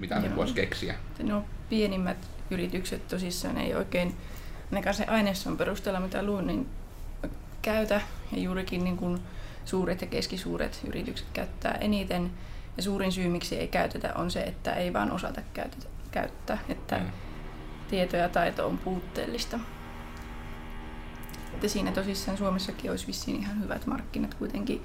mitä 0.00 0.20
nyt 0.20 0.36
voisi 0.36 0.54
keksiä. 0.54 0.94
No 1.22 1.44
pienimmät 1.68 2.16
yritykset 2.50 3.08
tosissaan 3.08 3.58
ei 3.58 3.74
oikein, 3.74 4.16
ainakaan 4.72 4.94
se 4.94 5.04
aineiston 5.04 5.56
perusteella 5.56 6.00
mitä 6.00 6.22
luin, 6.22 6.46
niin 6.46 6.66
käytä 7.62 8.00
ja 8.32 8.38
juurikin 8.38 8.84
niin 8.84 8.96
kuin 8.96 9.20
suuret 9.64 10.00
ja 10.00 10.06
keskisuuret 10.06 10.80
yritykset 10.86 11.26
käyttää 11.32 11.72
eniten. 11.80 12.30
Ja 12.76 12.82
suurin 12.82 13.12
syy, 13.12 13.28
miksi 13.28 13.56
ei 13.56 13.68
käytetä, 13.68 14.14
on 14.14 14.30
se, 14.30 14.42
että 14.42 14.72
ei 14.72 14.92
vaan 14.92 15.10
osata 15.10 15.40
käytetä, 15.54 15.86
käyttää, 16.10 16.58
että 16.68 16.98
mm. 16.98 17.10
tieto 17.90 18.16
ja 18.16 18.28
taito 18.28 18.66
on 18.66 18.78
puutteellista. 18.78 19.58
Että 21.54 21.68
siinä 21.68 21.92
tosissaan 21.92 22.38
Suomessakin 22.38 22.90
olisi 22.90 23.06
vissiin 23.06 23.40
ihan 23.40 23.62
hyvät 23.62 23.86
markkinat 23.86 24.34
kuitenkin 24.34 24.82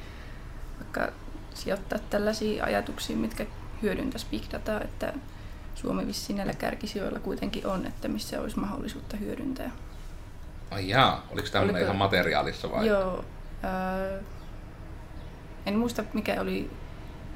vaikka 0.80 1.12
sijoittaa 1.54 2.00
tällaisia 2.00 2.64
ajatuksia, 2.66 3.18
mitkä 3.18 3.46
hyödyntäisi 3.86 4.28
big 4.32 4.44
dataa, 4.52 4.82
että 4.82 5.14
Suomi 5.76 6.08
vissiin 6.08 6.38
näillä 6.38 6.54
kärkisijoilla 6.54 7.20
kuitenkin 7.20 7.68
on, 7.68 7.86
että 7.86 8.08
missä 8.08 8.42
olisi 8.42 8.60
mahdollisuutta 8.60 9.18
hyödyntää. 9.18 9.72
Ai 10.72 10.90
jaa, 10.90 11.28
oliko 11.32 11.48
tämmöinen 11.48 11.76
Oliko... 11.76 11.86
ihan 11.86 11.96
materiaalissa 11.96 12.72
vai? 12.72 12.88
Joo. 12.88 13.26
Äh, 13.64 14.26
en 15.66 15.80
muista 15.80 16.04
mikä 16.14 16.42
oli 16.42 16.72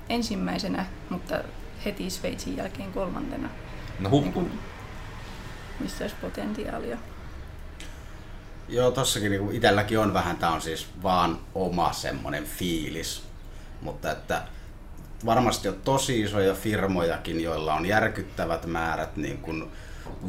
ensimmäisenä, 0.10 0.86
mutta 1.10 1.40
heti 1.86 2.10
Sveitsin 2.10 2.58
jälkeen 2.58 2.92
kolmantena. 2.92 3.50
No 4.00 4.10
huh. 4.10 4.24
Niin 4.24 4.60
missä 5.80 6.04
olisi 6.04 6.16
potentiaalia. 6.22 6.98
Joo, 8.70 8.92
tossakin 8.92 9.32
niin 9.32 9.52
itselläkin 9.52 10.00
on 10.00 10.14
vähän, 10.14 10.38
tämä 10.38 10.52
on 10.52 10.62
siis 10.62 10.88
vaan 11.04 11.40
oma 11.56 11.94
semmoinen 11.94 12.44
fiilis. 12.44 13.24
Mutta 13.82 14.12
että 14.12 14.44
varmasti 15.26 15.68
on 15.68 15.82
tosi 15.84 16.22
isoja 16.22 16.54
firmojakin, 16.54 17.44
joilla 17.44 17.74
on 17.74 17.86
järkyttävät 17.86 18.66
määrät 18.66 19.16
niin 19.16 19.38
kuin 19.38 19.72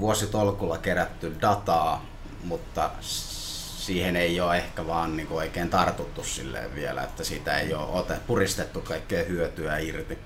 vuositolkulla 0.01 0.79
kerätty 0.79 1.37
dataa, 1.41 2.05
mutta 2.45 2.91
siihen 3.01 4.17
ei 4.17 4.41
ole 4.41 4.57
ehkä 4.57 4.87
vaan 4.87 5.17
niin 5.17 5.27
kuin 5.27 5.39
oikein 5.39 5.71
tartuttu 5.71 6.25
silleen 6.25 6.75
vielä, 6.75 7.03
että 7.03 7.25
siitä 7.25 7.59
ei 7.59 7.75
ole 7.75 7.87
ote, 7.87 8.17
puristettu 8.27 8.81
kaikkea 8.81 9.25
hyötyä 9.25 9.79
irti. 9.79 10.19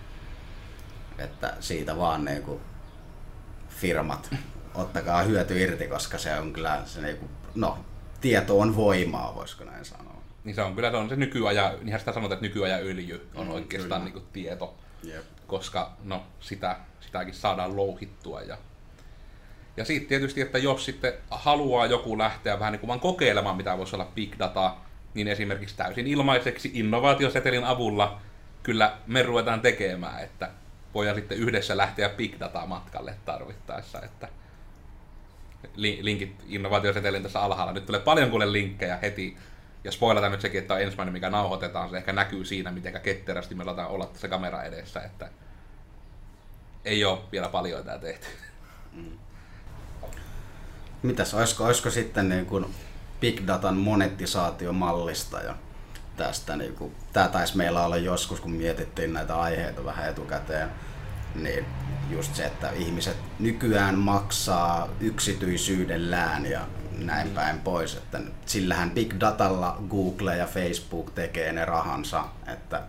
Että 1.18 1.54
siitä 1.60 1.98
vaan 1.98 2.24
niin 2.24 2.42
kuin 2.42 2.60
firmat, 3.68 4.34
ottakaa 4.74 5.22
hyöty 5.22 5.62
irti, 5.62 5.86
koska 5.86 6.18
se 6.18 6.38
on 6.40 6.52
kyllä 6.52 6.82
se 6.86 7.00
niin 7.00 7.16
kuin, 7.16 7.30
no, 7.54 7.78
tieto 8.20 8.58
on 8.58 8.76
voimaa, 8.76 9.34
voisiko 9.34 9.64
näin 9.64 9.84
sanoa. 9.84 10.13
Niin 10.44 10.54
se 10.54 10.62
on 10.62 10.74
kyllä 10.74 10.90
se, 10.90 10.96
on 10.96 11.08
se 11.08 11.16
nykyaja, 11.16 11.74
niinhän 11.78 12.00
sitä 12.00 12.12
sanotaan, 12.12 12.36
että 12.36 12.46
nykyajan 12.46 12.80
öljy 12.80 13.28
on 13.34 13.46
mm, 13.46 13.52
oikeastaan 13.52 14.04
niin 14.04 14.12
kuin 14.12 14.24
tieto, 14.32 14.74
yep. 15.06 15.24
koska 15.46 15.92
no, 16.04 16.22
sitä, 16.40 16.76
sitäkin 17.00 17.34
saadaan 17.34 17.76
louhittua 17.76 18.42
ja 18.42 18.58
ja 19.76 19.84
sitten 19.84 20.08
tietysti, 20.08 20.40
että 20.40 20.58
jos 20.58 20.84
sitten 20.84 21.12
haluaa 21.30 21.86
joku 21.86 22.18
lähteä 22.18 22.58
vähän 22.58 22.72
niin 22.72 22.80
kuin 22.80 22.88
vaan 22.88 23.00
kokeilemaan, 23.00 23.56
mitä 23.56 23.78
voisi 23.78 23.96
olla 23.96 24.12
big 24.14 24.38
data, 24.38 24.76
niin 25.14 25.28
esimerkiksi 25.28 25.76
täysin 25.76 26.06
ilmaiseksi 26.06 26.70
innovaatiosetelin 26.74 27.64
avulla 27.64 28.20
kyllä 28.62 28.96
me 29.06 29.22
ruvetaan 29.22 29.60
tekemään, 29.60 30.24
että 30.24 30.50
voidaan 30.94 31.16
sitten 31.16 31.38
yhdessä 31.38 31.76
lähteä 31.76 32.08
big 32.08 32.40
data 32.40 32.66
matkalle 32.66 33.14
tarvittaessa, 33.24 34.02
että 34.02 34.28
linkit 35.76 36.36
innovaatiosetelin 36.46 37.22
tässä 37.22 37.40
alhaalla. 37.40 37.72
Nyt 37.72 37.86
tulee 37.86 38.00
paljon 38.00 38.30
kuule 38.30 38.52
linkkejä 38.52 38.96
heti, 38.96 39.36
ja 39.84 39.92
spoilataan 39.92 40.32
nyt 40.32 40.40
sekin, 40.40 40.60
että 40.60 40.74
on 40.74 40.80
ensimmäinen, 40.80 41.12
mikä 41.12 41.30
nauhoitetaan, 41.30 41.90
se 41.90 41.96
ehkä 41.96 42.12
näkyy 42.12 42.44
siinä, 42.44 42.72
miten 42.72 43.00
ketterästi 43.00 43.54
me 43.54 43.62
aletaan 43.62 43.90
olla 43.90 44.06
tässä 44.06 44.28
kamera 44.28 44.62
edessä, 44.62 45.00
että 45.00 45.28
ei 46.84 47.04
ole 47.04 47.18
vielä 47.32 47.48
paljon 47.48 47.84
tämä 47.84 47.98
tehty. 47.98 48.26
Mm. 48.92 49.18
Mitäs, 51.02 51.34
olisiko, 51.34 51.64
olisiko 51.64 51.90
sitten 51.90 52.28
niin 52.28 52.46
kuin 52.46 52.66
big 53.20 53.46
datan 53.46 53.76
monetisaatiomallista 53.76 55.40
ja 55.40 55.54
tästä, 56.16 56.56
niin 56.56 56.74
kuin, 56.74 56.94
tämä 57.12 57.28
taisi 57.28 57.56
meillä 57.56 57.84
olla 57.84 57.96
joskus, 57.96 58.40
kun 58.40 58.50
mietittiin 58.50 59.12
näitä 59.12 59.36
aiheita 59.40 59.84
vähän 59.84 60.10
etukäteen, 60.10 60.68
niin 61.34 61.64
just 62.10 62.34
se, 62.34 62.44
että 62.44 62.70
ihmiset 62.70 63.16
nykyään 63.38 63.98
maksaa 63.98 64.88
yksityisyydellään 65.00 66.46
ja 66.46 66.60
näin 66.98 67.30
päin 67.30 67.60
pois. 67.60 67.94
Että 67.94 68.20
sillähän 68.46 68.90
big 68.90 69.14
datalla 69.20 69.82
Google 69.90 70.36
ja 70.36 70.46
Facebook 70.46 71.10
tekee 71.10 71.52
ne 71.52 71.64
rahansa, 71.64 72.24
että 72.46 72.82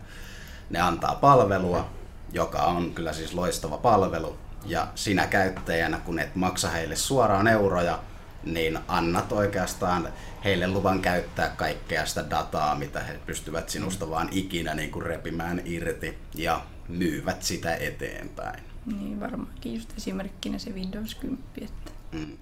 ne 0.70 0.80
antaa 0.80 1.16
palvelua, 1.16 1.90
joka 2.34 2.62
on 2.62 2.94
kyllä 2.94 3.14
siis 3.14 3.34
loistava 3.34 3.78
palvelu, 3.78 4.38
ja 4.66 4.88
sinä 4.96 5.28
käyttäjänä, 5.28 6.00
kun 6.00 6.20
et 6.20 6.36
maksa 6.36 6.70
heille 6.70 6.96
suoraan 6.96 7.48
euroja, 7.48 8.00
niin 8.44 8.80
annat 8.88 9.32
oikeastaan 9.32 10.08
heille 10.44 10.68
luvan 10.68 11.02
käyttää 11.02 11.50
kaikkea 11.50 12.06
sitä 12.06 12.30
dataa, 12.30 12.76
mitä 12.76 13.00
he 13.00 13.20
pystyvät 13.26 13.70
sinusta 13.70 14.10
vaan 14.10 14.30
ikinä 14.32 14.74
niin 14.74 14.92
kuin 14.92 15.06
repimään 15.06 15.62
irti 15.66 16.18
ja 16.36 16.62
myyvät 16.88 17.44
sitä 17.44 17.76
eteenpäin. 17.76 18.64
Niin 18.86 19.20
varmaankin 19.20 19.74
just 19.74 19.98
esimerkkinä 19.98 20.58
se 20.58 20.70
Windows 20.70 21.16
10. 21.16 21.44
Että... 21.62 21.92
Mm. 22.12 22.38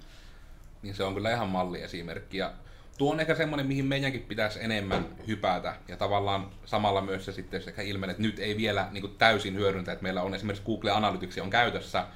Niin 0.84 0.94
se 0.94 1.04
on 1.04 1.14
kyllä 1.14 1.32
ihan 1.32 1.48
malliesimerkki. 1.48 2.38
Ja 2.38 2.52
tuo 2.98 3.12
on 3.12 3.20
ehkä 3.20 3.34
semmoinen, 3.34 3.66
mihin 3.66 3.84
meidänkin 3.84 4.22
pitäisi 4.22 4.58
enemmän 4.62 5.06
hypätä. 5.26 5.76
Ja 5.88 5.96
tavallaan 5.96 6.50
samalla 6.64 7.00
myös 7.00 7.24
se 7.24 7.32
sitten 7.32 7.62
sekä 7.62 7.82
ilmenee, 7.82 8.10
että 8.10 8.22
nyt 8.22 8.38
ei 8.38 8.56
vielä 8.56 8.88
niin 8.92 9.00
kuin 9.02 9.14
täysin 9.18 9.54
hyödyntä, 9.54 9.92
että 9.92 10.02
meillä 10.02 10.22
on 10.22 10.34
esimerkiksi 10.34 10.66
Google 10.66 10.90
Analytics 10.90 11.38
on 11.38 11.50
käytössä, 11.50 12.06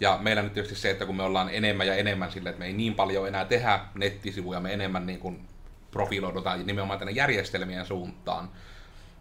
ja 0.00 0.18
meillä 0.22 0.42
nyt 0.42 0.52
tietysti 0.52 0.78
se, 0.78 0.90
että 0.90 1.06
kun 1.06 1.16
me 1.16 1.22
ollaan 1.22 1.48
enemmän 1.52 1.86
ja 1.86 1.94
enemmän 1.94 2.32
sille, 2.32 2.48
että 2.48 2.60
me 2.60 2.66
ei 2.66 2.72
niin 2.72 2.94
paljon 2.94 3.28
enää 3.28 3.44
tehdä 3.44 3.80
nettisivuja, 3.94 4.60
me 4.60 4.72
enemmän 4.72 5.06
niin 5.06 5.18
kuin 5.18 5.48
profiloidutaan 5.90 6.66
nimenomaan 6.66 6.98
tänne 6.98 7.12
järjestelmien 7.12 7.86
suuntaan, 7.86 8.50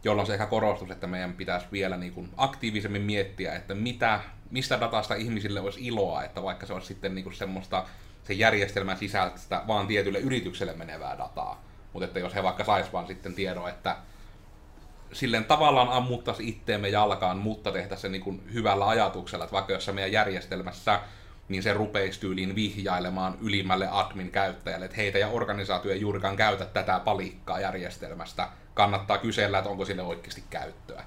jolloin 0.03 0.27
se 0.27 0.33
ehkä 0.33 0.45
korostus, 0.45 0.91
että 0.91 1.07
meidän 1.07 1.33
pitäisi 1.33 1.67
vielä 1.71 1.97
niin 1.97 2.13
kuin 2.13 2.29
aktiivisemmin 2.37 3.01
miettiä, 3.01 3.55
että 3.55 3.75
mitä, 3.75 4.19
mistä 4.51 4.79
datasta 4.79 5.15
ihmisille 5.15 5.59
olisi 5.59 5.87
iloa, 5.87 6.23
että 6.23 6.43
vaikka 6.43 6.65
se 6.65 6.73
olisi 6.73 6.87
sitten 6.87 7.15
niin 7.15 7.23
kuin 7.23 7.35
semmoista 7.35 7.85
se 8.25 8.33
järjestelmän 8.33 8.97
sisältä 8.97 9.61
vaan 9.67 9.87
tietylle 9.87 10.19
yritykselle 10.19 10.73
menevää 10.73 11.17
dataa. 11.17 11.63
Mutta 11.93 12.05
että 12.05 12.19
jos 12.19 12.35
he 12.35 12.43
vaikka 12.43 12.63
sais 12.63 12.93
vaan 12.93 13.07
sitten 13.07 13.33
tiedon, 13.33 13.69
että 13.69 13.95
silleen 15.13 15.45
tavallaan 15.45 15.89
ammuttaisi 15.89 16.49
itteemme 16.49 16.89
jalkaan, 16.89 17.37
mutta 17.37 17.71
tehtäisiin 17.71 18.01
se 18.01 18.09
niin 18.09 18.43
hyvällä 18.53 18.87
ajatuksella, 18.87 19.45
että 19.45 19.53
vaikka 19.53 19.73
jossain 19.73 19.95
meidän 19.95 20.11
järjestelmässä 20.11 20.99
niin 21.49 21.63
se 21.63 21.73
rupeisi 21.73 22.19
tyyliin 22.19 22.55
vihjailemaan 22.55 23.37
ylimmälle 23.41 23.87
admin-käyttäjälle, 23.91 24.85
että 24.85 24.97
heitä 24.97 25.17
ja 25.17 25.27
organisaatio 25.27 25.91
ei 25.91 26.01
juurikaan 26.01 26.35
käytä 26.35 26.65
tätä 26.65 26.99
palikkaa 26.99 27.59
järjestelmästä. 27.59 28.49
Kannattaa 28.73 29.17
kysellä, 29.17 29.57
että 29.57 29.69
onko 29.69 29.85
sille 29.85 30.01
oikeasti 30.01 30.43
käyttöä. 30.49 31.03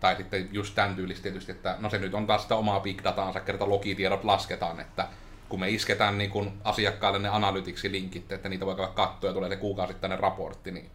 Tai 0.00 0.16
sitten 0.16 0.48
just 0.52 0.74
tämän 0.74 0.96
tyylistä 0.96 1.22
tietysti, 1.22 1.52
että 1.52 1.76
no 1.78 1.90
se 1.90 1.98
nyt 1.98 2.14
on 2.14 2.26
taas 2.26 2.42
sitä 2.42 2.56
omaa 2.56 2.80
big 2.80 3.04
dataansa, 3.04 3.40
kerta 3.40 3.68
logitiedot 3.68 4.24
lasketaan, 4.24 4.80
että 4.80 5.06
kun 5.50 5.60
me 5.60 5.70
isketään 5.70 6.18
niin 6.18 6.30
kun 6.30 6.52
asiakkaalle 6.64 7.18
ne 7.18 7.28
analytiksi-linkit, 7.28 8.32
että 8.32 8.48
niitä 8.48 8.66
voi 8.66 8.76
katsoa 8.94 9.30
ja 9.30 9.34
tulee 9.34 9.48
se 9.48 9.56
kuukausittainen 9.56 10.18
raportti, 10.18 10.70
niin 10.70 10.90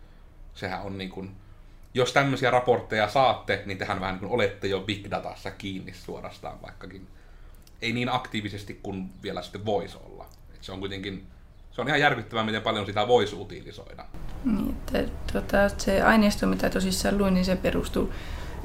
sehän 0.53 0.81
on 0.81 0.97
niin 0.97 1.09
kuin 1.09 1.35
jos 1.93 2.13
tämmöisiä 2.13 2.51
raportteja 2.51 3.09
saatte, 3.09 3.63
niin 3.65 3.77
tehän 3.77 4.01
vähän 4.01 4.17
niin 4.21 4.31
olette 4.31 4.67
jo 4.67 4.79
big 4.79 5.11
datassa 5.11 5.51
kiinni 5.51 5.93
suorastaan 5.93 6.61
vaikkakin. 6.61 7.07
Ei 7.81 7.93
niin 7.93 8.09
aktiivisesti 8.09 8.79
kuin 8.83 9.09
vielä 9.23 9.41
sitten 9.41 9.65
voisi 9.65 9.97
olla. 10.05 10.25
Et 10.55 10.63
se 10.63 10.71
on 10.71 10.79
kuitenkin, 10.79 11.27
se 11.71 11.81
on 11.81 11.87
ihan 11.87 11.99
järkyttävää, 11.99 12.43
miten 12.43 12.61
paljon 12.61 12.85
sitä 12.85 13.07
voisi 13.07 13.35
utilisoida. 13.35 14.05
Niin, 14.45 14.69
että, 14.69 15.03
tuota, 15.31 15.69
se 15.69 16.01
aineisto, 16.01 16.47
mitä 16.47 16.69
tosissaan 16.69 17.17
luin, 17.17 17.33
niin 17.33 17.45
se 17.45 17.55
perustuu 17.55 18.13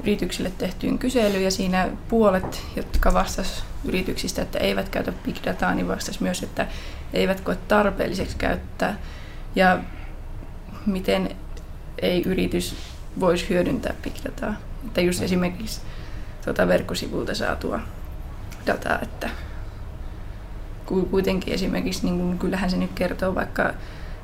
yrityksille 0.01 0.51
tehtyyn 0.57 0.97
kyselyyn 0.97 1.43
ja 1.43 1.51
siinä 1.51 1.89
puolet, 2.09 2.63
jotka 2.75 3.13
vastas 3.13 3.63
yrityksistä, 3.85 4.41
että 4.41 4.59
eivät 4.59 4.89
käytä 4.89 5.11
big 5.11 5.35
dataa, 5.45 5.75
niin 5.75 5.87
vastas 5.87 6.19
myös, 6.19 6.43
että 6.43 6.67
eivät 7.13 7.41
koe 7.41 7.57
tarpeelliseksi 7.67 8.37
käyttää. 8.37 8.97
Ja 9.55 9.79
miten 10.85 11.35
ei 12.01 12.21
yritys 12.25 12.75
voisi 13.19 13.49
hyödyntää 13.49 13.93
big 14.03 14.13
dataa. 14.25 14.53
Että 14.85 15.01
just 15.01 15.21
esimerkiksi 15.21 15.81
tuota 16.45 16.67
verkkosivulta 16.67 17.35
saatua 17.35 17.79
dataa, 18.67 18.99
että 19.01 19.29
kuitenkin 21.11 21.53
esimerkiksi, 21.53 22.05
niin 22.05 22.39
kyllähän 22.39 22.71
se 22.71 22.77
nyt 22.77 22.91
kertoo 22.95 23.35
vaikka 23.35 23.73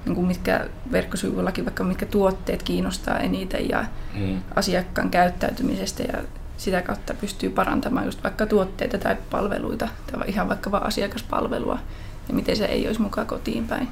niin 0.08 0.16
kuin 0.16 0.28
mitkä 0.28 0.70
verkkosivuillakin, 0.92 1.66
vaikka 1.66 1.84
mitkä 1.84 2.06
tuotteet 2.06 2.64
kiinnostaa 2.64 3.20
eniten 3.20 3.70
ja 3.70 3.86
mm. 4.14 4.42
asiakkaan 4.56 5.10
käyttäytymisestä 5.10 6.04
ja 6.04 6.24
sitä 6.58 6.82
kautta 6.82 7.14
pystyy 7.14 7.50
parantamaan 7.50 8.06
just 8.06 8.24
vaikka 8.24 8.46
tuotteita 8.46 8.98
tai 8.98 9.18
palveluita 9.30 9.88
tai 10.12 10.28
ihan 10.28 10.50
vaikka 10.50 10.72
vaan 10.72 10.86
asiakaspalvelua 10.86 11.80
ja 12.28 12.34
miten 12.34 12.56
se 12.56 12.66
ei 12.66 12.88
olisi 12.88 13.02
mukaan 13.02 13.28
kotiin 13.28 13.68
päin. 13.68 13.88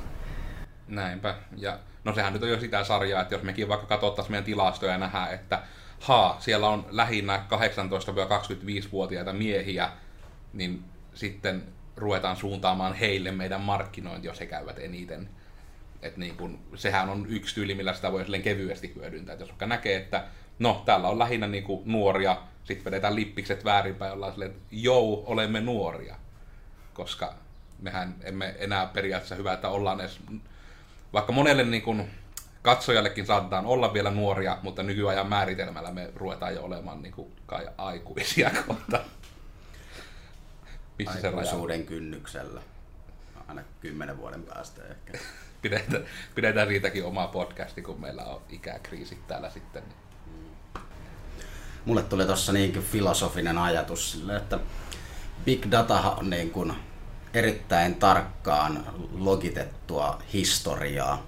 Näinpä. 0.88 1.36
Ja 1.58 1.80
no 2.04 2.14
sehän 2.14 2.34
nyt 2.34 2.44
on 2.44 2.50
jo 2.50 2.60
sitä 2.60 2.84
sarjaa, 2.84 3.22
että 3.22 3.36
jos 3.36 3.44
mekin 3.44 3.68
vaikka 3.68 3.88
katsottaisiin 3.88 4.32
meidän 4.32 4.44
tilastoja 4.44 4.92
ja 4.92 4.98
nähdään, 4.98 5.34
että 5.34 5.62
haa, 6.00 6.38
siellä 6.40 6.68
on 6.68 6.86
lähinnä 6.90 7.46
18-25-vuotiaita 7.52 9.34
miehiä, 9.34 9.90
niin 10.54 10.84
sitten 11.14 11.64
ruvetaan 11.98 12.36
suuntaamaan 12.36 12.94
heille 12.94 13.32
meidän 13.32 13.62
markkinointi, 13.62 14.28
jos 14.28 14.40
he 14.40 14.46
käyvät 14.46 14.80
eniten. 14.80 15.30
Et 16.02 16.18
niin 16.18 16.38
kun, 16.38 16.60
sehän 16.76 17.10
on 17.10 17.26
yksi 17.30 17.56
tyyli, 17.56 17.76
millä 17.76 17.94
sitä 17.94 18.12
voi 18.12 18.26
kevyesti 18.44 18.94
hyödyntää. 18.96 19.34
Et 19.34 19.40
jos 19.40 19.50
vaikka 19.50 19.66
näkee, 19.66 19.98
että 19.98 20.24
no, 20.60 20.84
täällä 20.86 21.08
on 21.08 21.20
lähinnä 21.20 21.48
niin 21.48 21.64
kuin 21.64 21.82
nuoria, 21.86 22.38
sitten 22.64 22.86
vedetään 22.86 23.16
lippikset 23.16 23.66
väärinpäin, 23.66 24.14
ollaan 24.14 24.32
silleen, 24.32 24.52
että 24.52 24.64
jou, 24.72 25.24
olemme 25.26 25.62
nuoria. 25.62 26.16
Koska 26.94 27.34
mehän 27.80 28.16
emme 28.24 28.56
enää 28.58 28.86
periaatteessa 28.86 29.36
hyvä, 29.36 29.54
että 29.54 29.70
ollaan 29.70 30.00
edes, 30.00 30.20
vaikka 31.14 31.32
monelle 31.32 31.64
niin 31.64 31.82
kuin 31.82 32.12
katsojallekin 32.62 33.26
saatetaan 33.26 33.66
olla 33.66 33.94
vielä 33.94 34.12
nuoria, 34.12 34.58
mutta 34.62 34.84
nykyajan 34.84 35.28
määritelmällä 35.28 35.92
me 35.92 36.12
ruvetaan 36.16 36.56
jo 36.56 36.64
olemaan 36.64 37.02
niin 37.02 37.14
kuin 37.14 37.32
kai 37.46 37.68
aikuisia 37.78 38.52
kohta. 38.68 39.00
Missä 41.00 41.22
se 41.22 41.28
Aikuisuuden 41.28 41.86
kynnyksellä. 41.86 42.62
Aina 43.48 43.62
kymmenen 43.82 44.18
vuoden 44.18 44.44
päästä 44.44 44.82
ehkä. 44.88 45.18
Pidetään, 45.70 46.04
pidetään 46.36 46.68
siitäkin 46.68 47.06
oma 47.06 47.28
podcasti, 47.28 47.82
kun 47.82 48.02
meillä 48.02 48.24
on 48.24 48.42
ikäkriisit 48.50 49.28
täällä 49.28 49.50
sitten. 49.50 49.84
Mulle 51.86 52.04
tuli 52.04 52.26
tuossa 52.26 52.54
niin 52.54 52.84
filosofinen 52.84 53.58
ajatus 53.58 54.12
sille, 54.12 54.36
että 54.36 54.60
big 55.46 55.66
data 55.72 56.12
on 56.12 56.30
niin 56.30 56.50
kuin 56.50 56.74
erittäin 57.34 57.96
tarkkaan 57.96 58.86
logitettua 59.18 60.22
historiaa 60.34 61.26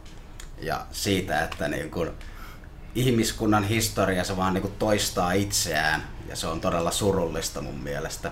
ja 0.61 0.85
siitä, 0.91 1.43
että 1.43 1.67
niin 1.67 1.91
kuin 1.91 2.11
ihmiskunnan 2.95 3.63
historia 3.63 4.23
se 4.23 4.37
vaan 4.37 4.53
niin 4.53 4.61
kuin 4.61 4.75
toistaa 4.79 5.31
itseään 5.31 6.07
ja 6.29 6.35
se 6.35 6.47
on 6.47 6.61
todella 6.61 6.91
surullista 6.91 7.61
mun 7.61 7.79
mielestä. 7.79 8.31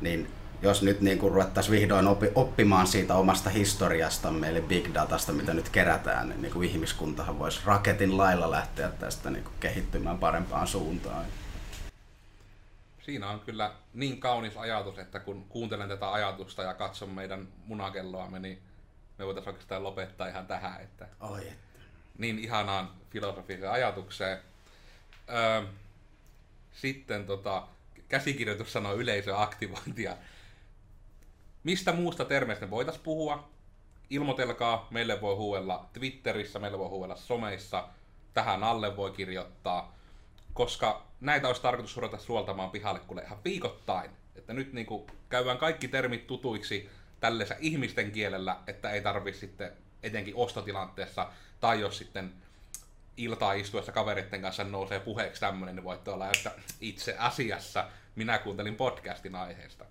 Niin 0.00 0.30
jos 0.62 0.82
nyt 0.82 1.00
niin 1.00 1.18
kuin 1.18 1.32
ruvettaisiin 1.32 1.80
vihdoin 1.80 2.06
oppi, 2.06 2.28
oppimaan 2.34 2.86
siitä 2.86 3.14
omasta 3.14 3.50
historiastamme, 3.50 4.48
eli 4.48 4.60
big 4.60 4.94
datasta, 4.94 5.32
mitä 5.32 5.54
nyt 5.54 5.68
kerätään, 5.68 6.28
niin, 6.28 6.42
niin 6.42 6.52
kuin 6.52 6.68
ihmiskuntahan 6.68 7.38
voisi 7.38 7.60
raketin 7.64 8.16
lailla 8.16 8.50
lähteä 8.50 8.88
tästä 8.88 9.30
niin 9.30 9.44
kuin 9.44 9.54
kehittymään 9.60 10.18
parempaan 10.18 10.66
suuntaan. 10.66 11.24
Siinä 13.02 13.30
on 13.30 13.40
kyllä 13.40 13.72
niin 13.94 14.20
kaunis 14.20 14.56
ajatus, 14.56 14.98
että 14.98 15.20
kun 15.20 15.44
kuuntelen 15.48 15.88
tätä 15.88 16.12
ajatusta 16.12 16.62
ja 16.62 16.74
katson 16.74 17.10
meidän 17.10 17.48
munakelloamme, 17.66 18.38
niin 18.38 18.58
me 19.18 19.26
voitaisiin 19.26 19.52
oikeastaan 19.52 19.82
lopettaa 19.82 20.28
ihan 20.28 20.46
tähän. 20.46 20.80
Että 20.80 21.08
Oi, 21.20 21.48
että. 21.48 21.80
Niin 22.18 22.38
ihanaan 22.38 22.90
filosofiseen 23.10 23.70
ajatukseen. 23.70 24.38
Öö, 25.30 25.62
sitten 26.72 27.26
tota, 27.26 27.66
käsikirjoitus 28.08 28.72
sanoo 28.72 28.94
yleisöaktivointia. 28.94 30.16
Mistä 31.64 31.92
muusta 31.92 32.24
termeistä 32.24 32.66
me 32.66 32.70
voitaisiin 32.70 33.04
puhua? 33.04 33.50
Ilmoitelkaa, 34.10 34.88
meille 34.90 35.20
voi 35.20 35.34
huuella 35.34 35.88
Twitterissä, 35.92 36.58
meille 36.58 36.78
voi 36.78 36.88
huuella 36.88 37.16
someissa, 37.16 37.88
tähän 38.34 38.64
alle 38.64 38.96
voi 38.96 39.10
kirjoittaa, 39.10 39.94
koska 40.54 41.06
näitä 41.20 41.46
olisi 41.46 41.62
tarkoitus 41.62 41.96
ruveta 41.96 42.18
suoltamaan 42.18 42.70
pihalle 42.70 43.00
kuule 43.00 43.22
ihan 43.22 43.44
viikoittain. 43.44 44.10
Että 44.36 44.52
nyt 44.52 44.72
niin 44.72 44.86
kuin 44.86 45.06
käydään 45.28 45.58
kaikki 45.58 45.88
termit 45.88 46.26
tutuiksi 46.26 46.90
tällaisessa 47.20 47.54
ihmisten 47.58 48.12
kielellä, 48.12 48.56
että 48.66 48.90
ei 48.90 49.00
tarvi 49.00 49.32
sitten 49.32 49.72
etenkin 50.02 50.36
ostotilanteessa, 50.36 51.28
tai 51.60 51.80
jos 51.80 51.98
sitten 51.98 52.32
iltaa 53.16 53.52
istuessa 53.52 53.92
kavereiden 53.92 54.42
kanssa 54.42 54.64
nousee 54.64 55.00
puheeksi 55.00 55.40
tämmöinen, 55.40 55.76
niin 55.76 55.84
voitte 55.84 56.10
olla, 56.10 56.26
että 56.26 56.52
itse 56.80 57.16
asiassa 57.18 57.86
minä 58.14 58.38
kuuntelin 58.38 58.76
podcastin 58.76 59.34
aiheesta 59.34 59.84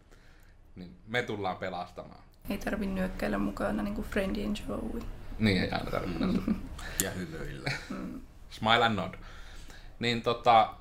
niin 0.80 0.96
me 1.08 1.22
tullaan 1.22 1.58
pelastamaan. 1.58 2.24
Ei 2.50 2.58
tarvi 2.58 2.86
nyökkäillä 2.86 3.38
mukana 3.38 3.84
niin 3.84 3.96
kuin 3.96 4.08
Friendly 4.08 4.46
and 4.46 4.58
Joey. 4.68 5.02
Niin, 5.40 5.62
ei 5.62 5.72
aina 5.72 5.92
tarvitse. 5.92 6.26
Mm. 6.26 6.56
ja 7.04 7.12
hymyillä. 7.12 7.72
Mm. 7.90 8.22
Smile 8.50 8.86
and 8.86 8.96
nod. 8.96 9.14
Niin 10.00 10.22
tota, 10.22 10.74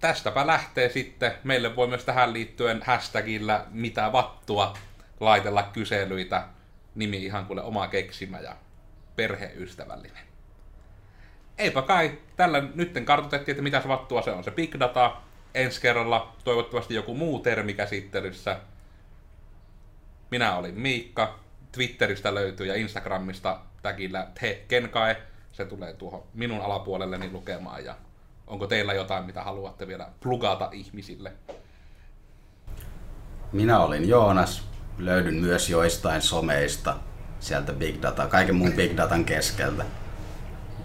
tästäpä 0.00 0.46
lähtee 0.46 0.88
sitten. 0.88 1.32
Meille 1.44 1.76
voi 1.76 1.86
myös 1.86 2.04
tähän 2.04 2.32
liittyen 2.32 2.82
hashtagillä 2.86 3.66
mitä 3.70 4.12
vattua 4.12 4.78
laitella 5.20 5.62
kyselyitä. 5.62 6.44
Nimi 6.94 7.24
ihan 7.24 7.46
kuule 7.46 7.62
oma 7.62 7.88
keksimä 7.88 8.40
ja 8.40 8.56
perheystävällinen. 9.16 10.28
Eipä 11.58 11.82
kai, 11.82 12.18
tällä 12.36 12.62
nytten 12.74 13.04
kartoitettiin, 13.04 13.52
että 13.52 13.62
mitä 13.62 13.80
se 13.82 13.88
vattua 13.88 14.22
se 14.22 14.30
on. 14.30 14.44
Se 14.44 14.50
big 14.50 14.74
data, 14.80 15.16
ensi 15.54 15.80
kerralla 15.80 16.36
toivottavasti 16.44 16.94
joku 16.94 17.14
muu 17.14 17.38
termi 17.38 17.74
käsittelyssä. 17.74 18.60
Minä 20.30 20.56
olin 20.56 20.80
Miikka. 20.80 21.38
Twitteristä 21.72 22.34
löytyy 22.34 22.66
ja 22.66 22.74
Instagramista 22.74 23.60
tagillä 23.82 24.26
te 24.40 24.64
kenkae. 24.68 25.22
Se 25.52 25.64
tulee 25.64 25.92
tuohon 25.92 26.22
minun 26.34 26.60
alapuolelleni 26.60 27.30
lukemaan. 27.32 27.84
Ja 27.84 27.94
onko 28.46 28.66
teillä 28.66 28.94
jotain, 28.94 29.24
mitä 29.24 29.42
haluatte 29.42 29.86
vielä 29.86 30.08
plugata 30.20 30.68
ihmisille? 30.72 31.32
Minä 33.52 33.80
olin 33.80 34.08
Joonas. 34.08 34.68
Löydyn 34.98 35.34
myös 35.34 35.70
joistain 35.70 36.22
someista 36.22 36.96
sieltä 37.40 37.72
Big 37.72 38.02
Data, 38.02 38.26
kaiken 38.26 38.56
muun 38.56 38.72
Big 38.72 38.96
Datan 38.96 39.24
keskeltä. 39.24 39.84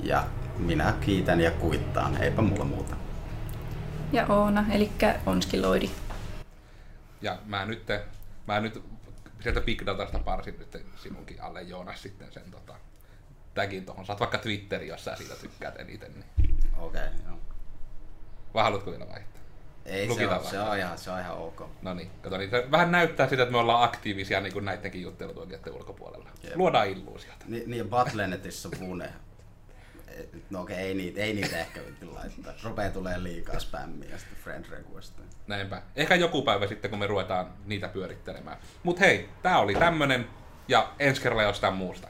Ja 0.03 0.23
minä 0.57 0.93
kiitän 1.01 1.41
ja 1.41 1.51
kuittaan, 1.51 2.23
eipä 2.23 2.41
mulla 2.41 2.65
muuta. 2.65 2.95
Ja 4.11 4.25
Oona, 4.27 4.65
eli 4.71 4.91
Onskiloidi. 5.25 5.89
Ja 7.21 7.37
mä 7.45 7.65
nyt, 7.65 7.83
mä 8.47 8.59
nyt 8.59 8.83
sieltä 9.43 9.61
Big 9.61 9.85
Datasta 9.85 10.19
parsin 10.19 10.59
nyt 10.59 10.85
sinunkin 10.95 11.41
alle 11.41 11.61
Joonas 11.61 12.01
sitten 12.01 12.31
sen 12.31 12.51
tota, 12.51 12.75
tagin 13.53 13.85
tuohon. 13.85 14.05
Saat 14.05 14.19
vaikka 14.19 14.37
Twitteri, 14.37 14.87
jos 14.87 15.05
sä 15.05 15.15
siitä 15.15 15.35
tykkäät 15.35 15.79
eniten. 15.79 16.13
Niin. 16.13 16.55
Okei, 16.77 17.01
okay, 17.01 17.13
joo. 17.27 17.39
Vai 18.53 18.63
haluatko 18.63 18.91
vielä 18.91 19.07
vaihtaa? 19.09 19.43
Ei, 19.85 20.15
se 20.15 20.27
on, 20.27 20.45
se, 20.45 20.59
on 20.59 20.77
ihan, 20.77 20.97
se 20.97 21.11
on 21.11 21.19
ihan 21.19 21.37
ok. 21.37 21.69
No 21.81 21.93
niin, 21.93 22.11
kato, 22.21 22.37
niin 22.37 22.49
se 22.49 22.67
vähän 22.71 22.91
näyttää 22.91 23.29
sitä, 23.29 23.43
että 23.43 23.51
me 23.51 23.57
ollaan 23.57 23.83
aktiivisia 23.83 24.41
niin 24.41 24.53
kuin 24.53 24.65
näidenkin 24.65 25.01
juttelutuokioiden 25.01 25.73
ulkopuolella. 25.73 26.29
Jep. 26.43 26.55
Luodaan 26.55 26.87
illuusiota. 26.87 27.45
Ni, 27.47 27.63
niin, 27.65 27.89
Battle.netissä 27.89 28.69
Vune. 28.79 29.13
No 30.49 30.61
okei, 30.61 30.77
ei 30.77 30.93
niitä, 30.93 31.21
ei 31.21 31.33
niitä 31.33 31.57
ehkä 31.59 31.81
laittaa. 32.11 32.53
Rupee 32.63 32.89
tulee 32.89 33.23
liikaa 33.23 33.59
spämmiä 33.59 34.09
ja 34.09 34.17
sitten 34.17 34.37
friend 34.43 34.65
request. 34.69 35.13
Näinpä. 35.47 35.81
Ehkä 35.95 36.15
joku 36.15 36.41
päivä 36.41 36.67
sitten, 36.67 36.89
kun 36.89 36.99
me 36.99 37.07
ruvetaan 37.07 37.53
niitä 37.65 37.87
pyörittelemään. 37.87 38.57
Mut 38.83 38.99
hei, 38.99 39.29
tää 39.41 39.59
oli 39.59 39.75
tämmönen 39.75 40.27
ja 40.67 40.93
ensi 40.99 41.21
kerralla 41.21 41.43
jostain 41.43 41.73
muusta. 41.73 42.07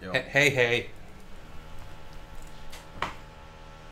Joo. 0.00 0.14
He, 0.14 0.30
hei 0.34 0.56
hei! 0.56 0.90